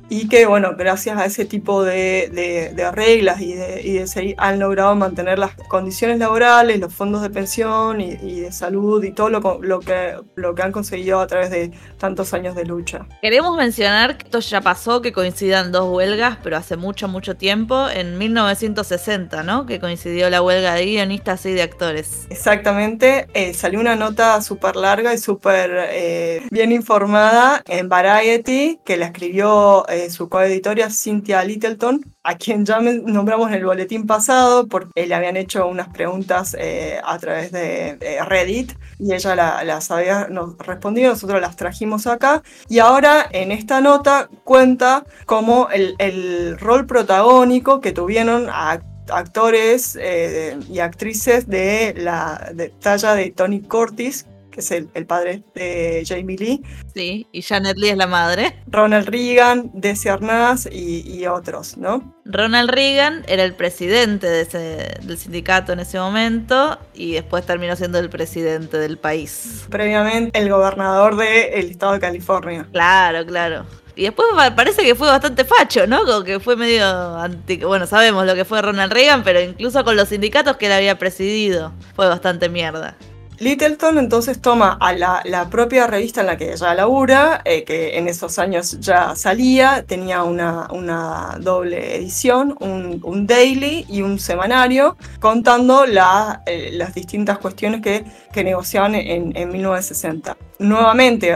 [0.09, 2.29] y que, bueno, gracias a ese tipo de,
[2.75, 7.21] de, reglas y de, y de seguir, han logrado mantener las condiciones laborales, los fondos
[7.21, 11.27] de pensión y, de salud y todo lo, lo, que, lo que han conseguido a
[11.27, 13.05] través de tantos años de lucha.
[13.21, 17.87] Queremos mencionar que esto ya pasó, que coincidan dos huelgas, pero hace mucho, mucho tiempo,
[17.87, 19.67] en 1960, ¿no?
[19.67, 22.25] Que coincidió la huelga de guionistas y de actores.
[22.29, 28.97] Exactamente, eh, salió una nota súper larga y súper eh, bien informada en Variety, que
[28.97, 29.85] la escribió...
[29.87, 35.15] Eh, su coeditoria Cynthia Littleton, a quien ya nombramos en el boletín pasado, porque le
[35.15, 41.11] habían hecho unas preguntas eh, a través de Reddit y ella las había nos respondido,
[41.11, 42.43] nosotros las trajimos acá.
[42.67, 50.79] Y ahora en esta nota cuenta como el, rol protagónico que tuvieron actores eh, y
[50.79, 54.25] actrices de la talla de Tony Curtis,
[54.59, 56.61] que es el, padre de Jamie Lee.
[56.93, 58.55] Sí, y Janet Lee es la madre.
[58.67, 62.15] Ronald Reagan, Desi Arnaz y, otros, ¿no?
[62.25, 68.09] Ronald Reagan era el presidente del sindicato en ese momento y después terminó siendo el
[68.09, 69.65] presidente del país.
[69.69, 72.67] Previamente el gobernador del estado de California.
[72.71, 73.65] Claro, claro.
[73.95, 76.05] Y después parece que fue bastante facho, ¿no?
[76.05, 76.85] Como que fue medio
[77.17, 77.57] anti...
[77.57, 80.97] Bueno, sabemos lo que fue Ronald Reagan, pero incluso con los sindicatos que él había
[80.97, 82.95] presidido, fue bastante mierda.
[83.39, 88.09] Littleton entonces toma a la, propia revista en la que ella labura, eh, que en
[88.09, 95.85] esos años ya salía, tenía una, una doble edición, un, daily y un semanario, contando
[95.85, 100.35] eh, las distintas cuestiones que, que negociaban en, 1960.
[100.59, 101.33] Nuevamente,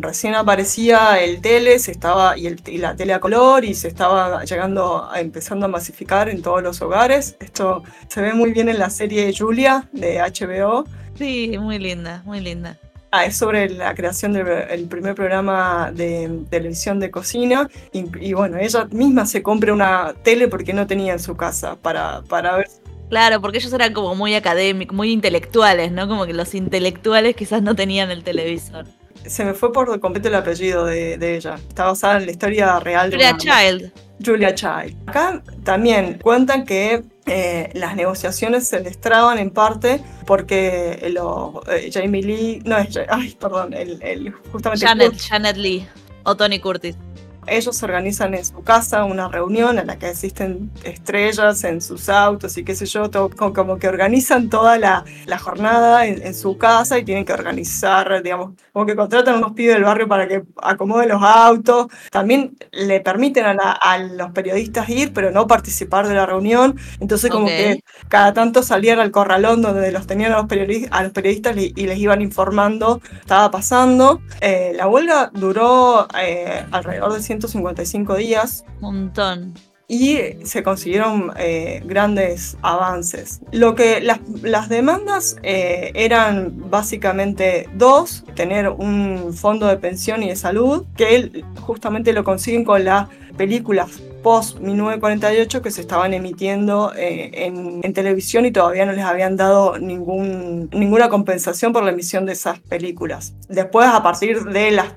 [0.00, 3.86] recién aparecía el tele se estaba, y, el, y, la tele a color y se
[3.86, 7.36] estaba llegando, a, empezando a masificar en todos los hogares.
[7.38, 10.84] Esto se ve muy bien en la serie Julia de HBO
[11.16, 12.78] Sí, muy linda, muy linda.
[13.10, 17.70] Ah, es sobre la creación del primer programa de televisión de cocina.
[17.92, 22.22] Y, bueno, ella misma se compra una tele porque no tenía en su casa para,
[22.22, 22.66] para ver.
[23.10, 26.08] Claro, porque ellos eran como muy académicos, muy intelectuales, ¿no?
[26.08, 28.86] Como que los intelectuales quizás no tenían el televisor.
[29.26, 31.54] Se me fue por completo el apellido de, ella.
[31.68, 33.92] Está basada en la historia real de Julia Child.
[34.24, 34.96] Julia Child.
[35.06, 42.22] Acá también cuentan que eh, las negociaciones se destraban en parte porque lo, eh, Jamie
[42.22, 44.86] Lee, no es, ay, perdón, el, justamente...
[44.86, 45.88] Janet, Janet Lee
[46.24, 46.96] o Tony Curtis.
[47.46, 52.56] Ellos organizan en su casa una reunión en la que existen estrellas en sus autos
[52.56, 56.98] y qué sé yo, todo, como que organizan toda la, la jornada en, su casa
[56.98, 61.10] y tienen que organizar, digamos, como que contratan unos pibes del barrio para que acomoden
[61.10, 61.86] los autos.
[62.10, 66.76] También le permiten a, a los periodistas ir, pero no participar de la reunión.
[67.00, 71.02] Entonces como que cada tanto salían al corralón donde los tenían a los, periodistas, a
[71.04, 74.20] los periodistas y, les iban informando estaba pasando.
[74.40, 78.64] Eh, la huelga duró eh, alrededor de 155 días.
[78.76, 79.54] Un montón
[79.86, 83.42] y se consiguieron eh, grandes avances.
[83.52, 90.36] Lo que las, las demandas eran básicamente dos, tener un fondo de pensión y de
[90.36, 97.46] salud, que justamente lo consiguen con las películas post 1948 que se estaban emitiendo eh,
[97.46, 102.32] en, televisión y todavía no les habían dado ningún, ninguna compensación por la emisión de
[102.32, 103.34] esas películas.
[103.48, 104.94] Después, a partir de las,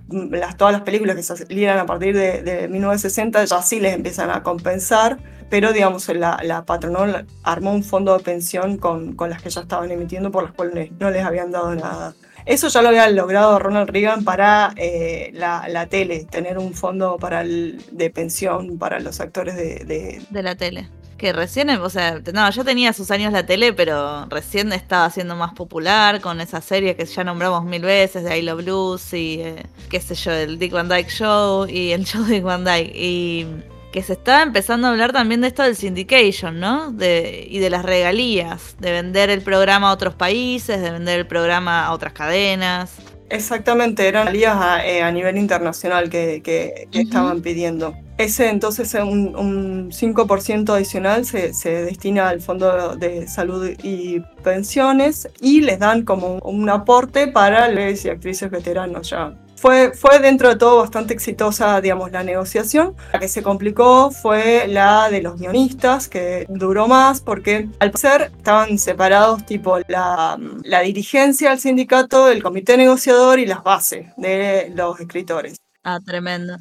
[0.57, 5.19] todas las películas que salieran a partir de, 1960, ya sí les empiezan a compensar,
[5.49, 9.61] pero digamos, la, la patronal armó un fondo de pensión con, con las que ya
[9.61, 12.15] estaban emitiendo, por las cuales no les habían dado nada.
[12.47, 17.43] Eso ya lo había logrado Ronald Reagan para eh, la, tele, tener un fondo para
[17.43, 20.43] de pensión para los actores de, de...
[20.43, 20.87] la tele.
[21.17, 25.35] Que recién, o sea, no, ya tenía sus años la tele, pero recién estaba siendo
[25.35, 29.41] más popular con esa serie que ya nombramos mil veces, de I Love Blues y
[29.41, 32.63] eh, qué sé yo, el Dick Van Dyke Show y el show de Dick Van
[32.63, 32.93] Dyke.
[32.95, 33.45] Y
[33.91, 36.91] que se estaba empezando a hablar también de esto del syndication, ¿no?
[36.91, 41.27] De, y de las regalías, de vender el programa a otros países, de vender el
[41.27, 42.95] programa a otras cadenas.
[43.29, 47.93] Exactamente, eran regalías a, eh, nivel internacional que, estaban pidiendo.
[48.17, 55.29] Ese entonces un, un 5% adicional se, se, destina al Fondo de Salud y Pensiones
[55.39, 60.49] y les dan como un aporte para les y actrices veteranos ya fue, fue dentro
[60.49, 62.95] de todo bastante exitosa, digamos, la negociación.
[63.11, 68.31] La que se complicó fue la de los guionistas, que duró más porque al parecer
[68.37, 74.71] estaban separados tipo la, la dirigencia del sindicato, el comité negociador y las bases de
[74.75, 75.57] los escritores.
[75.83, 76.57] Ah, tremendo.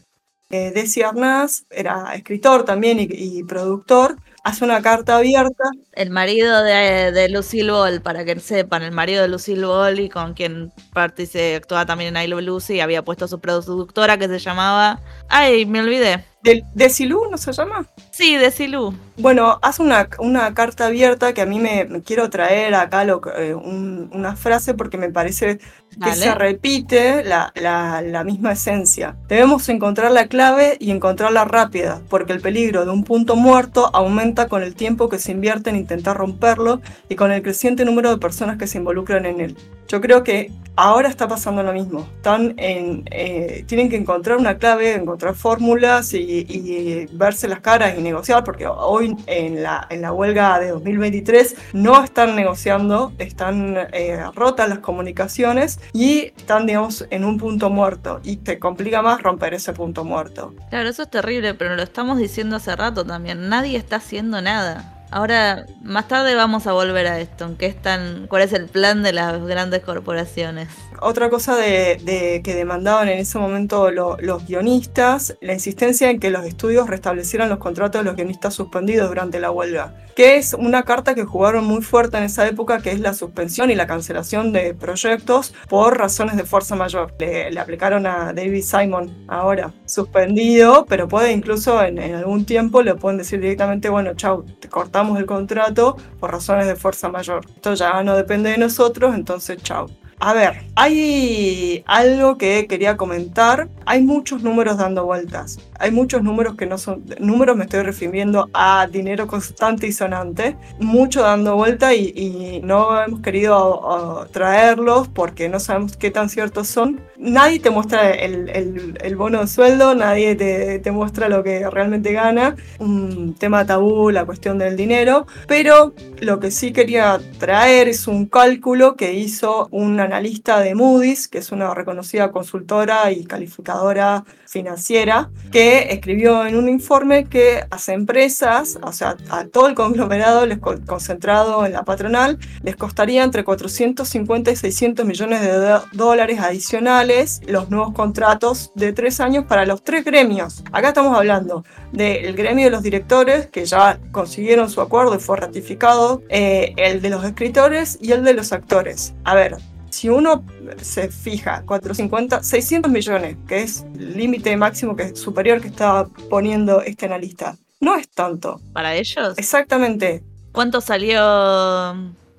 [0.51, 5.65] Eh, Desi Arnaz era escritor también y productor, hace una carta abierta.
[5.93, 10.09] El marido de, de Lucille Ball, para que sepan, el marido de Lucille Ball y
[10.09, 14.39] con quien participó, actuaba también en I Love Lucy, había puesto su productora que se
[14.39, 15.01] llamaba...
[15.29, 16.25] Ay, me olvidé.
[16.45, 17.89] ¿De, ¿Desilú no se llama?
[18.17, 18.95] Sí, Desilú.
[19.19, 23.55] Bueno, hace una, una, carta abierta que a mí me, quiero traer acá lo, eh,
[23.55, 25.59] una frase porque me parece
[26.03, 29.17] que se repite la, la, la, misma esencia.
[29.29, 34.49] Debemos encontrar la clave y encontrarla rápida, porque el peligro de un punto muerto aumenta
[34.49, 38.17] con el tiempo que se invierte en intentar romperlo y con el creciente número de
[38.17, 39.57] personas que se involucran en él.
[39.89, 42.07] Yo creo que ahora está pasando lo mismo.
[42.17, 47.95] Están en, eh, tienen que encontrar una clave, encontrar fórmulas y, y, verse las caras
[47.97, 53.77] y negociar, porque hoy en la, en la huelga de 2023 no están negociando, están
[53.93, 58.21] eh, rotas las comunicaciones y están, digamos, en un punto muerto.
[58.23, 60.55] Y te complica más romper ese punto muerto.
[60.71, 63.49] Claro, eso es terrible, pero lo estamos diciendo hace rato también.
[63.49, 64.93] Nadie está haciendo nada.
[65.11, 69.13] Ahora, más tarde vamos a volver a esto, ¿qué están, ¿cuál es el plan de
[69.13, 70.69] las grandes corporaciones?
[71.01, 76.45] Otra cosa de, que demandaban en ese momento los guionistas, la insistencia en que los
[76.45, 81.15] estudios restablecieran los contratos de los guionistas suspendidos durante la huelga, que es una carta
[81.15, 84.75] que jugaron muy fuerte en esa época, que es la suspensión y la cancelación de
[84.75, 87.15] proyectos por razones de fuerza mayor.
[87.19, 92.95] Le, aplicaron a David Simon ahora, suspendido, pero puede incluso en, en algún tiempo le
[92.95, 97.45] pueden decir directamente, bueno, chau, te cortamos el contrato por razones de fuerza mayor.
[97.55, 99.89] Esto ya no depende de nosotros, entonces chao.
[100.19, 103.69] A ver, hay algo que quería comentar.
[103.85, 105.59] Hay muchos números dando vueltas.
[105.79, 107.05] Hay muchos números que no son...
[107.19, 110.57] Números me estoy refiriendo a dinero constante y sonante.
[110.79, 117.01] Mucho dando vuelta y, no hemos querido traerlos porque no sabemos qué tan ciertos son.
[117.19, 122.57] Nadie te muestra el, bono de sueldo, nadie te, te muestra lo que realmente gana.
[122.79, 125.27] Un tema tabú, la cuestión del dinero.
[125.47, 131.29] Pero lo que sí quería traer es un cálculo que hizo una analista de Moody's,
[131.29, 137.67] que es una reconocida consultora y calificadora financiera, que escribió en un informe que a
[137.71, 143.23] las empresas, o sea, a todo el conglomerado les concentrado en la patronal, les costaría
[143.23, 149.67] entre 450 y 600 millones de dólares adicionales los nuevos contratos de tres años para
[149.67, 150.65] los tres gremios.
[150.73, 155.37] Acá estamos hablando del gremio de los directores, que ya consiguieron su acuerdo y fue
[155.37, 159.15] ratificado, eh, el de los escritores y el de los actores.
[159.25, 159.57] A ver,
[159.97, 160.45] si uno
[160.83, 166.83] se fija 450, 600 millones, que es el límite máximo que superior que estaba poniendo
[166.83, 168.61] este analista, no es tanto.
[168.75, 169.39] ¿Para ellos?
[169.39, 170.23] Exactamente.
[170.53, 171.19] ¿Cuánto salió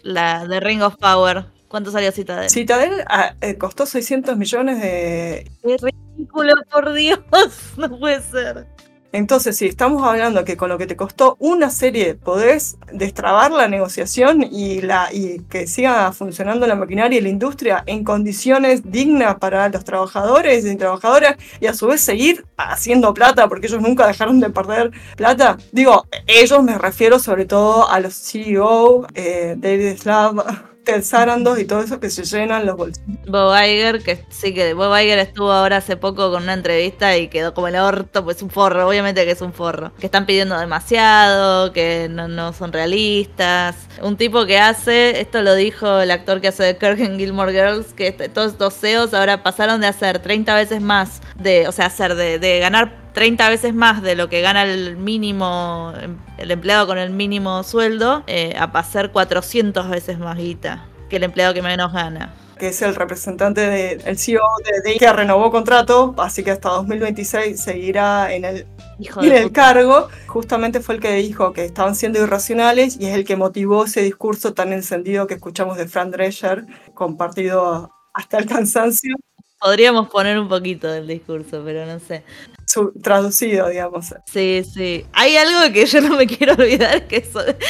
[0.03, 1.45] la de Ring of Power?
[1.67, 2.49] ¿Cuánto salió Citadel?
[2.51, 5.51] Citadel ah, eh, costó 600 millones de...
[5.63, 7.19] ¡Qué ridículo, por Dios!
[7.77, 8.67] No puede ser.
[9.17, 13.67] Entonces, si estamos hablando que con lo que te costó una serie podés destrabar la
[13.67, 15.09] negociación y, la,
[15.49, 20.75] que siga funcionando la maquinaria y la industria en condiciones dignas para los trabajadores y
[20.75, 25.57] trabajadoras y a su vez seguir haciendo plata porque ellos nunca dejaron de perder plata.
[25.71, 31.65] Digo, ellos me refiero sobre todo a los CEO, eh, David Slav el Sarandos y
[31.65, 33.07] todo eso que se llenan los bolsillos.
[33.27, 37.27] Bob Iger, que sí que Bob Iger estuvo ahora hace poco con una entrevista y
[37.27, 39.91] quedó como el orto, pues un forro, obviamente que es un forro.
[39.99, 43.75] Que están pidiendo demasiado, que no, son realistas.
[44.01, 47.51] Un tipo que hace, esto lo dijo el actor que hace de Kirk en Gilmore
[47.51, 51.87] Girls, que todos estos CEOs ahora pasaron de hacer 30 veces más, de, o sea,
[51.87, 55.91] hacer de, de ganar 30 veces más de lo que gana el mínimo,
[56.37, 61.23] el empleado con el mínimo sueldo, eh, a pasar 400 veces más guita que el
[61.23, 62.35] empleado que menos gana.
[62.59, 67.59] Que es el representante del CEO de, de que renovó contrato, así que hasta 2026
[67.59, 68.67] seguirá en el,
[68.99, 73.25] en el cargo, justamente fue el que dijo que estaban siendo irracionales y es el
[73.25, 79.15] que motivó ese discurso tan encendido que escuchamos de Fran Drescher, compartido hasta el cansancio.
[79.59, 82.23] Podríamos poner un poquito del discurso, pero no sé
[83.01, 84.13] traducido, digamos.
[84.31, 85.05] Sí, sí.
[85.13, 87.29] Hay algo que yo no me quiero olvidar, que es,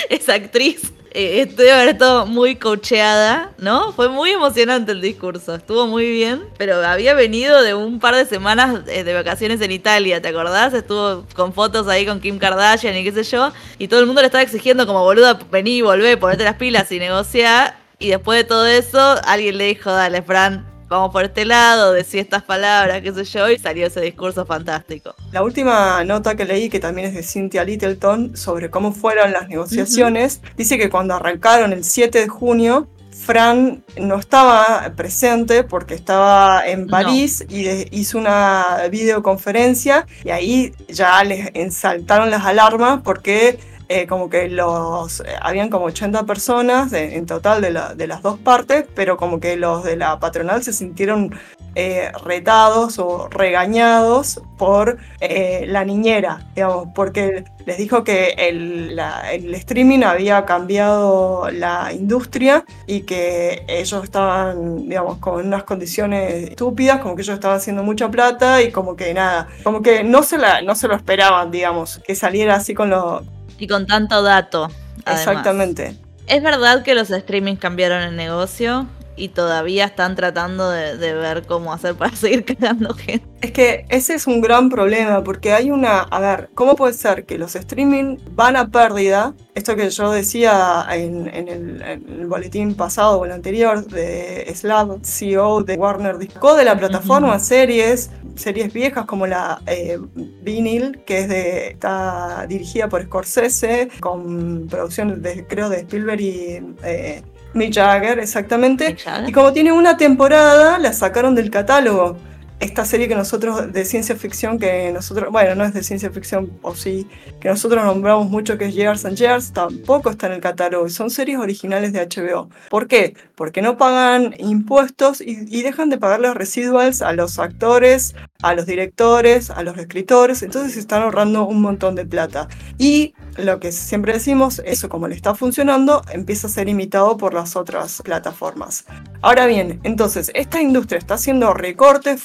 [0.10, 0.94] esa actriz.
[1.12, 3.92] Eh, estoy haber estado muy cocheada, ¿no?
[3.94, 8.26] Fue muy emocionante el discurso, estuvo muy bien, pero había venido de un par de
[8.26, 10.74] semanas eh, de vacaciones en Italia, ¿te acordás?
[10.74, 14.22] Estuvo con fotos ahí con Kim Kardashian y qué sé yo, y todo el mundo
[14.22, 17.78] le estaba exigiendo como boluda, vení, volvé, ponete las pilas y negociar.
[18.00, 22.22] Y después de todo eso, alguien le dijo, dale, Fran, vamos por este lado, decía
[22.22, 25.16] estas palabras, qué sé yo, y salió ese discurso fantástico.
[25.32, 29.48] La última nota que leí, que también es de Cynthia Littleton, sobre cómo fueron las
[29.48, 36.68] negociaciones, dice que cuando arrancaron el 7 de junio, Fran no estaba presente porque estaba
[36.68, 37.68] en París y
[37.98, 43.58] hizo una videoconferencia y ahí ya les ensaltaron las alarmas porque
[43.90, 48.38] eh, como que los eh, habían como 80 personas en total de, de, las dos
[48.38, 51.34] partes, pero como que los de la patronal se sintieron
[51.74, 59.00] eh, retados o regañados por la niñera, digamos, porque les dijo que el,
[59.32, 67.00] el, streaming había cambiado la industria y que ellos estaban, digamos, con unas condiciones estúpidas,
[67.00, 70.40] como que ellos estaban haciendo mucha plata y como que nada, como que no se,
[70.40, 73.24] la, no se lo esperaban, digamos, que saliera así con lo,
[73.58, 74.70] y con tanto dato.
[75.06, 75.96] Exactamente.
[76.28, 78.88] Es verdad que los streamings cambiaron el negocio
[79.18, 83.26] y todavía están tratando de, ver cómo hacer para seguir creando gente.
[83.42, 87.26] Es que ese es un gran problema porque hay una, a ver, ¿cómo puede ser
[87.26, 89.34] que los streaming van a pérdida?
[89.56, 95.76] Esto que yo decía en, el, boletín pasado o el anterior de Slav, CEO de
[95.76, 99.98] Warner Disco, de la plataforma series, series viejas como la eh,
[100.44, 106.76] Vinyl, que es de, está dirigida por Scorsese, con producción de, creo de Spielberg y...
[106.84, 107.24] Eh,
[107.54, 108.98] Mick Jagger, exactamente.
[109.28, 112.18] Y como tiene una temporada, la sacaron del catálogo.
[112.60, 116.52] Esta serie que nosotros de ciencia ficción, que nosotros, bueno, no es de ciencia ficción,
[116.64, 117.08] o sí,
[117.40, 120.90] que nosotros nombramos mucho, que es Years and Years, tampoco está en el catálogo.
[120.90, 122.50] Son series originales de HBO.
[122.70, 123.16] ¿Por qué?
[123.36, 128.54] Porque no pagan impuestos y, y dejan de pagar los residuals a los actores, a
[128.54, 132.48] los directores, a los escritores, entonces están ahorrando un montón de plata.
[132.78, 137.34] Y lo que siempre decimos, eso como le está funcionando, empieza a ser imitado por
[137.34, 138.86] las otras plataformas.
[139.22, 142.22] Ahora bien, entonces, esta industria está haciendo recortes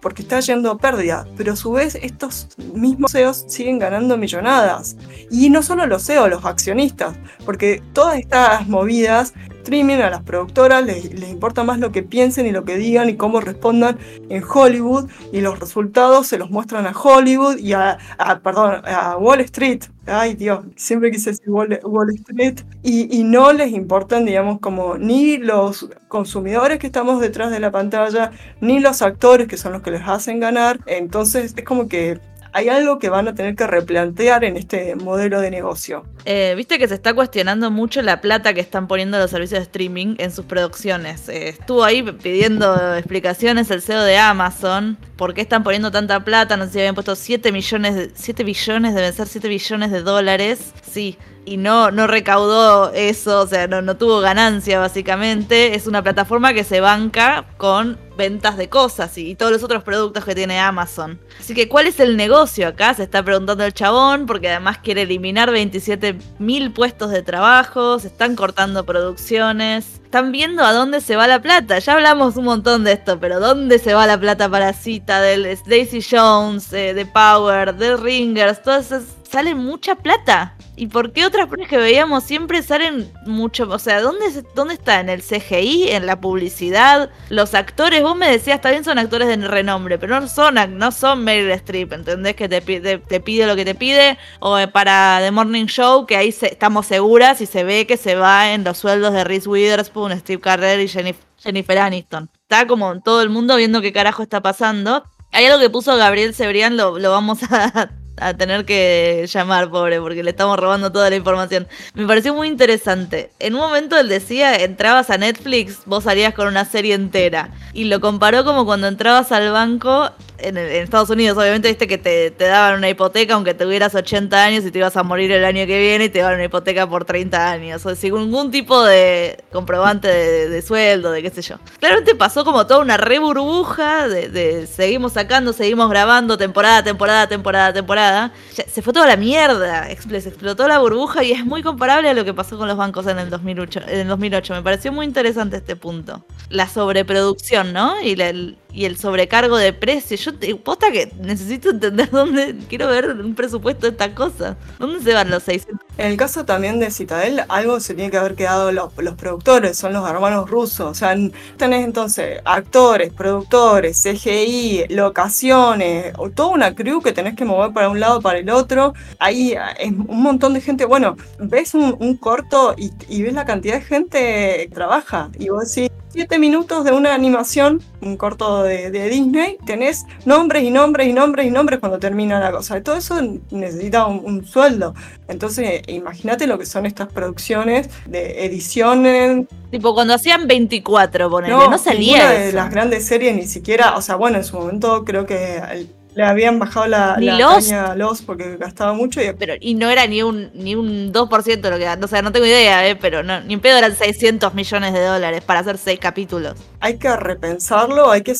[0.00, 4.96] porque está yendo pérdida, pero a su vez estos mismos CEOs siguen ganando millonadas.
[5.30, 9.34] Y no solo los CEOs, los accionistas, porque todas estas movidas
[9.68, 13.40] a las productoras les, importa más lo que piensen y lo que digan y cómo
[13.40, 13.98] respondan
[14.30, 17.98] en Hollywood y los resultados se los muestran a Hollywood y a,
[18.42, 19.84] perdón, a Wall Street.
[20.06, 21.78] Ay Dios, siempre quise decir Wall,
[22.14, 22.60] Street.
[22.82, 27.70] Y, y, no les importan, digamos, como ni los consumidores que estamos detrás de la
[27.70, 28.30] pantalla,
[28.62, 30.80] ni los actores que son los que les hacen ganar.
[30.86, 32.18] Entonces es como que
[32.52, 36.04] hay algo que van a tener que replantear en este modelo de negocio.
[36.24, 39.64] Eh, viste que se está cuestionando mucho la plata que están poniendo los servicios de
[39.64, 41.28] streaming en sus producciones.
[41.28, 44.98] Eh, estuvo ahí pidiendo explicaciones el CEO de Amazon.
[45.16, 46.56] ¿Por qué están poniendo tanta plata?
[46.56, 50.72] No sé si habían puesto 7 millones, 7 billones, deben ser 7 billones de dólares.
[50.82, 51.18] sí,
[51.48, 55.74] y no, no recaudó eso, o sea, no, no tuvo ganancia básicamente.
[55.74, 60.24] Es una plataforma que se banca con ventas de cosas y, todos los otros productos
[60.24, 61.18] que tiene Amazon.
[61.38, 62.92] Así que, ¿cuál es el negocio acá?
[62.92, 68.08] Se está preguntando el chabón, porque además quiere eliminar 27 mil puestos de trabajo, se
[68.08, 71.78] están cortando producciones, están viendo a dónde se va la plata.
[71.78, 75.56] Ya hablamos un montón de esto, pero ¿dónde se va la plata para Cita, del
[75.66, 78.62] Daisy Jones, eh, de Power, de Ringers?
[78.62, 80.57] Todas esas, sale mucha plata.
[80.78, 83.68] ¿Y por qué otras personas que veíamos siempre salen mucho?
[83.68, 85.00] O sea, ¿dónde, ¿dónde está?
[85.00, 85.88] ¿En el CGI?
[85.88, 87.10] ¿En la publicidad?
[87.30, 91.24] Los actores, vos me decías, también son actores de renombre, pero no son, no son
[91.24, 92.36] Meryl Streep, ¿entendés?
[92.36, 94.18] Que te, pide, te pide lo que te pide.
[94.38, 98.14] O eh, para The Morning Show, que ahí estamos seguras y se ve que se
[98.14, 102.30] va en los sueldos de Reese Witherspoon, Steve Carell y Jennifer, Aniston.
[102.42, 105.02] Está como todo el mundo viendo qué carajo está pasando.
[105.32, 107.90] Hay algo que puso Gabriel Cebrián, lo, lo vamos a
[108.20, 111.66] a tener que llamar, pobre, porque le estamos robando toda la información.
[111.94, 113.30] Me pareció muy interesante.
[113.38, 117.50] En un momento él decía, entrabas a Netflix, vos salías con una serie entera.
[117.72, 122.30] Y lo comparó como cuando entrabas al banco en, Estados Unidos, obviamente, viste que te,
[122.38, 125.78] daban una hipoteca aunque tuvieras 80 años y te ibas a morir el año que
[125.78, 127.84] viene y te daban una hipoteca por 30 años.
[127.84, 131.56] O sin ningún tipo de comprobante de, sueldo, de qué sé yo.
[131.80, 137.72] Claramente pasó como toda una re burbuja de, seguimos sacando, seguimos grabando, temporada, temporada, temporada,
[137.72, 138.07] temporada.
[138.50, 139.86] Se fue toda la mierda.
[139.86, 143.06] Se explotó la burbuja y es muy comparable a lo que pasó con los bancos
[143.06, 143.80] en el 2008.
[143.88, 144.54] En el 2008.
[144.54, 146.24] Me pareció muy interesante este punto.
[146.50, 148.00] La sobreproducción, ¿no?
[148.00, 148.32] Y la,
[148.72, 150.24] y el sobrecargo de precios.
[150.24, 154.56] Yo te, posta que necesito entender dónde quiero ver un presupuesto de esta cosa.
[154.78, 155.86] ¿Dónde se van los 600?
[155.96, 159.76] En el caso también de Citadel, algo se tiene que haber quedado los, los productores,
[159.76, 160.90] son los hermanos rusos.
[160.90, 161.16] O sea,
[161.56, 168.00] tenés entonces actores, productores, CGI, locaciones, toda una crew que tenés que mover para un
[168.00, 168.94] lado para el otro.
[169.18, 170.84] Ahí es un montón de gente.
[170.84, 175.30] Bueno, ves un, corto y, y ves la cantidad de gente que trabaja.
[175.38, 180.70] Y vos decís, siete minutos de una animación, un corto de, Disney, tenés nombres y
[180.70, 182.82] nombres y nombres y nombres cuando termina la cosa.
[182.82, 183.20] Todo eso
[183.52, 184.96] necesita un, sueldo.
[185.28, 189.46] Entonces, imagínate lo que son estas producciones de ediciones.
[189.70, 192.30] Tipo, cuando hacían 24, ponele, no, no salía.
[192.30, 195.86] de las grandes series ni siquiera, o sea, bueno, en su momento creo que
[196.18, 199.22] le habían bajado la, la caña a los porque gastaba mucho.
[199.22, 199.32] Y...
[199.34, 202.44] Pero, y no era ni un, ni un 2% lo que O sea, no tengo
[202.44, 202.96] idea, ¿eh?
[202.96, 206.54] pero no, ni un pedo eran 600 millones de dólares para hacer seis capítulos.
[206.80, 208.34] Hay que repensarlo, hay que,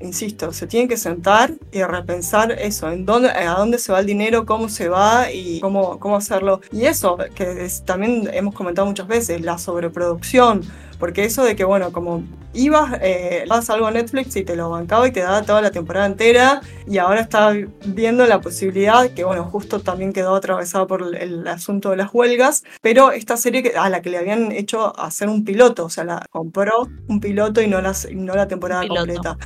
[0.00, 4.06] insisto, se tiene que sentar y repensar eso, en dónde, a dónde se va el
[4.06, 6.60] dinero, cómo se va y cómo, cómo hacerlo.
[6.70, 10.64] Y eso, que también hemos comentado muchas veces, la sobreproducción
[11.00, 12.22] porque eso de que, bueno, como
[12.52, 15.70] ibas, eh, vas algo a Netflix y te lo bancaba y te daba toda la
[15.70, 17.52] temporada entera, y ahora está
[17.86, 22.64] viendo la posibilidad, que bueno, justo también quedó atravesado por el, asunto de las huelgas,
[22.82, 26.26] pero esta serie a la que le habían hecho hacer un piloto, o sea, la
[26.30, 29.38] compró un piloto y no la, no la temporada completa.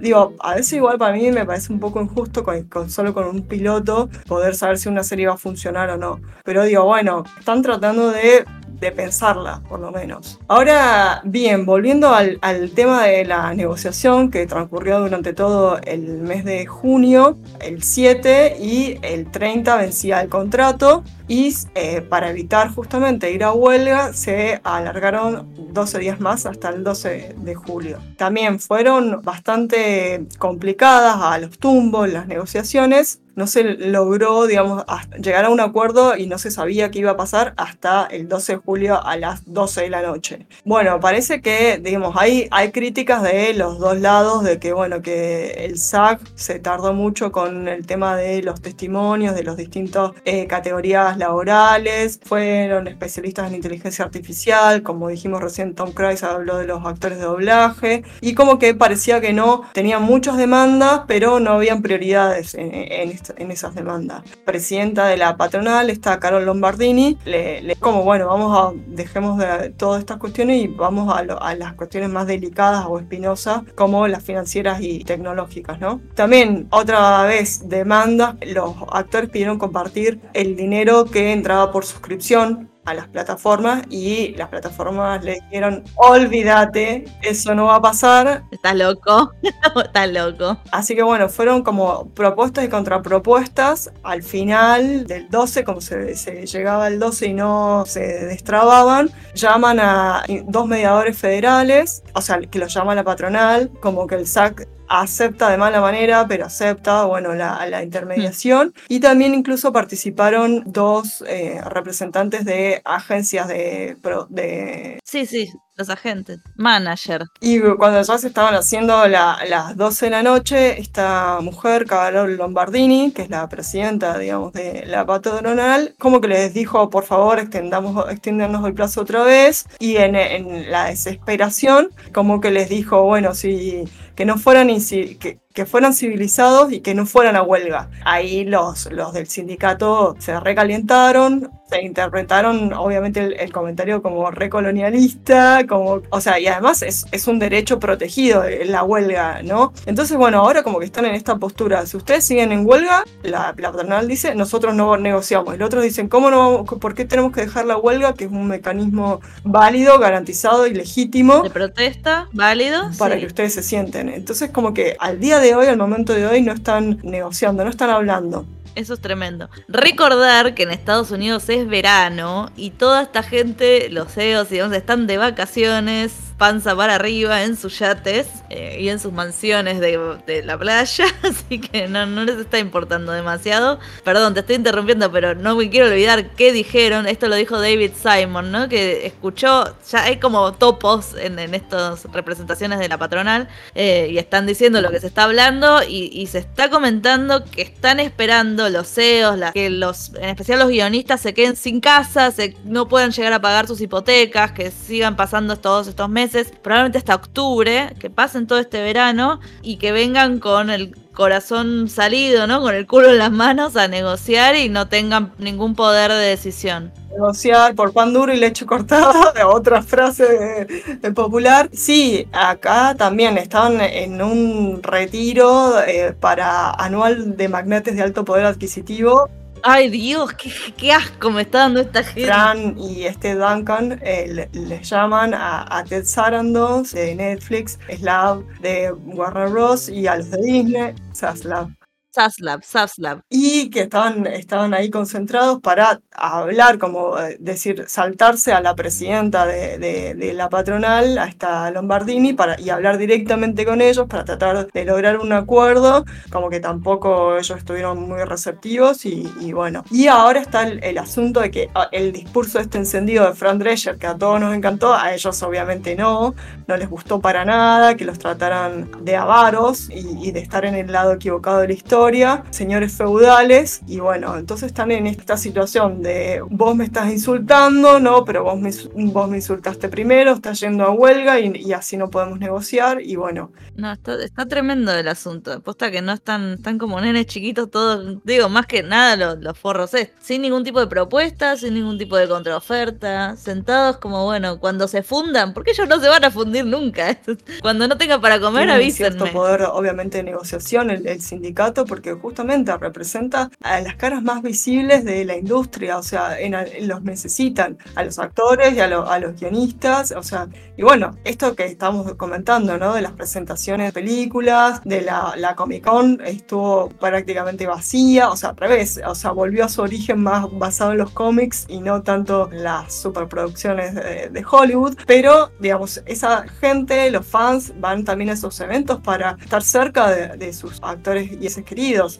[0.00, 3.42] digo, a veces igual para mí me parece un poco injusto con, solo con un
[3.42, 6.20] piloto poder saber si una serie va a funcionar o no.
[6.44, 8.44] Pero digo, bueno, están tratando de
[8.84, 10.38] de pensarla, por lo menos.
[10.46, 12.38] Ahora, bien, volviendo al,
[12.74, 18.98] tema de la negociación que transcurrió durante todo el mes de junio, el 7 y
[19.02, 25.48] el 30 vencía el contrato y eh, para evitar justamente ir a huelga se alargaron
[25.72, 27.98] 12 días más hasta el 12 de julio.
[28.16, 34.84] También fueron bastante complicadas a los tumbos las negociaciones no se logró, digamos,
[35.20, 38.52] llegar a un acuerdo y no se sabía qué iba a pasar hasta el 12
[38.52, 40.46] de julio a las 12 de la noche.
[40.64, 45.64] Bueno, parece que, digamos, hay, hay críticas de los dos lados de que, bueno, que
[45.64, 50.46] el SAC se tardó mucho con el tema de los testimonios de los distintos eh,
[50.46, 56.84] categorías laborales, fueron especialistas en inteligencia artificial, como dijimos recién, Tom Cruise habló de los
[56.84, 61.82] actores de doblaje, y como que parecía que no, tenían muchas demandas, pero no habían
[61.82, 64.22] prioridades en, en, en esas demandas.
[64.44, 70.00] Presidenta de la patronal está Carol Lombardini, le, como bueno, vamos a, dejemos de todas
[70.00, 74.80] estas cuestiones y vamos a, a las cuestiones más delicadas o espinosas como las financieras
[74.80, 76.00] y tecnológicas, ¿no?
[76.14, 82.94] También otra vez demanda, los actores pidieron compartir el dinero que entraba por suscripción a
[82.94, 88.44] las plataformas y las plataformas le dijeron, olvídate, eso no va a pasar.
[88.50, 89.32] Estás loco,
[89.84, 90.58] estás loco.
[90.70, 93.90] Así que bueno, fueron como propuestas y contrapropuestas.
[94.02, 99.80] Al final del 12, como se, se llegaba al 12 y no se destrababan, llaman
[99.80, 104.68] a dos mediadores federales, o sea, que los llama la patronal, como que el SAC
[105.00, 108.74] acepta de mala manera, pero acepta, bueno, la, la intermediación.
[108.88, 113.96] Y también incluso participaron dos eh, representantes de agencias de,
[114.28, 115.00] de...
[115.04, 117.24] Sí, sí, los agentes, manager.
[117.40, 123.12] Y cuando ya se estaban haciendo las 12 de la noche, esta mujer, Carol Lombardini,
[123.12, 128.08] que es la presidenta, digamos, de la patronal, como que les dijo, por favor, extendamos,
[128.10, 129.66] extiéndanos el plazo otra vez.
[129.80, 133.84] Y en, en la desesperación, como que les dijo, bueno, si
[134.14, 134.70] que no fueran
[135.18, 137.88] que, que, fueran civilizados y que no fueran a huelga.
[138.04, 146.02] Ahí los, los del sindicato se recalientaron, se interpretaron obviamente el, comentario como recolonialista, como,
[146.10, 149.72] o sea, y además es, es, un derecho protegido la huelga, ¿no?
[149.86, 153.54] Entonces, bueno, ahora como que están en esta postura, si ustedes siguen en huelga, la,
[153.56, 157.32] la patronal dice, nosotros no negociamos, y los otros dicen, ¿cómo no, por qué tenemos
[157.32, 161.42] que dejar la huelga, que es un mecanismo válido, garantizado y legítimo?
[161.42, 162.90] De protesta, válido.
[162.98, 164.08] Para que ustedes se sienten.
[164.08, 167.70] Entonces, como que al día de hoy, al momento de hoy, no están negociando, no
[167.70, 168.46] están hablando.
[168.74, 169.50] Eso es tremendo.
[169.68, 175.06] Recordar que en Estados Unidos es verano y toda esta gente, los CEOs, digamos, están
[175.06, 180.58] de vacaciones, panza para arriba en sus yates eh, y en sus mansiones de, la
[180.58, 183.78] playa, así que no, les está importando demasiado.
[184.02, 187.06] Perdón, te estoy interrumpiendo, pero no me quiero olvidar qué dijeron.
[187.06, 188.68] Esto lo dijo David Simon, ¿no?
[188.68, 194.46] Que escuchó, ya hay como topos en, estas representaciones de la patronal eh, y están
[194.46, 199.38] diciendo lo que se está hablando y, se está comentando que están esperando los CEOs,
[199.52, 203.40] que los, en especial los guionistas, se queden sin casa, se, no puedan llegar a
[203.40, 206.23] pagar sus hipotecas, que sigan pasando todos estos meses
[206.62, 212.46] probablemente hasta octubre, que pasen todo este verano y que vengan con el corazón salido,
[212.46, 212.60] ¿no?
[212.60, 216.92] Con el culo en las manos a negociar y no tengan ningún poder de decisión.
[217.12, 220.66] Negociar por pan duro y leche cortada, otra frase
[221.00, 221.70] de, popular.
[221.72, 228.46] Sí, acá también estaban en un retiro eh, para anual de magnetes de alto poder
[228.46, 229.30] adquisitivo
[229.66, 230.30] Ay Dios,
[230.76, 232.26] qué, asco me está dando esta gente.
[232.26, 239.48] Fran y este Duncan eh, les llaman a, Ted Sarandos de Netflix, Slav de Warner
[239.48, 239.88] Bros.
[239.88, 241.70] y a los de Disney, Saslav
[242.14, 243.22] Saslab, Saslab.
[243.28, 249.46] Y que estaban, estaban ahí concentrados para hablar, como eh, decir, saltarse a la presidenta
[249.46, 254.84] de, la patronal, a esta Lombardini, para, y hablar directamente con ellos para tratar de
[254.84, 259.82] lograr un acuerdo, como que tampoco ellos estuvieron muy receptivos y, bueno.
[259.90, 263.98] Y ahora está el, asunto de que ah, el discurso este encendido de Fran Drescher,
[263.98, 266.34] que a todos nos encantó, a ellos obviamente no,
[266.68, 270.92] no les gustó para nada, que los trataran de avaros y de estar en el
[270.92, 272.03] lado equivocado de la historia
[272.50, 278.26] señores feudales, y bueno, entonces están en esta situación de vos me estás insultando, no,
[278.26, 278.70] pero vos me,
[279.10, 283.52] vos me insultaste primero, estás yendo a huelga y, así no podemos negociar, y bueno.
[283.76, 288.50] No, está, tremendo el asunto, aposta que no están, están como nenes chiquitos todos, digo,
[288.50, 292.18] más que nada los, los forros, es, sin ningún tipo de propuesta, sin ningún tipo
[292.18, 296.66] de contraoferta, sentados como, bueno, cuando se fundan, porque ellos no se van a fundir
[296.66, 297.18] nunca,
[297.62, 299.16] cuando no tengan para comer, avísenme.
[299.16, 304.42] cierto poder, obviamente, de negociación el, el sindicato, porque justamente representa a las caras más
[304.42, 306.36] visibles de la industria, o sea,
[306.80, 311.66] los necesitan, a los actores y a, los guionistas, o sea, y bueno, esto que
[311.66, 312.94] estamos comentando, ¿no?
[312.94, 318.56] De las presentaciones de películas, de la, Comic Con, estuvo prácticamente vacía, o sea, al
[318.56, 322.50] revés, o sea, volvió a su origen más basado en los cómics y no tanto
[322.50, 328.98] las superproducciones de, Hollywood, pero, digamos, esa gente, los fans, van también a esos eventos
[329.00, 331.62] para estar cerca de, de sus actores y esos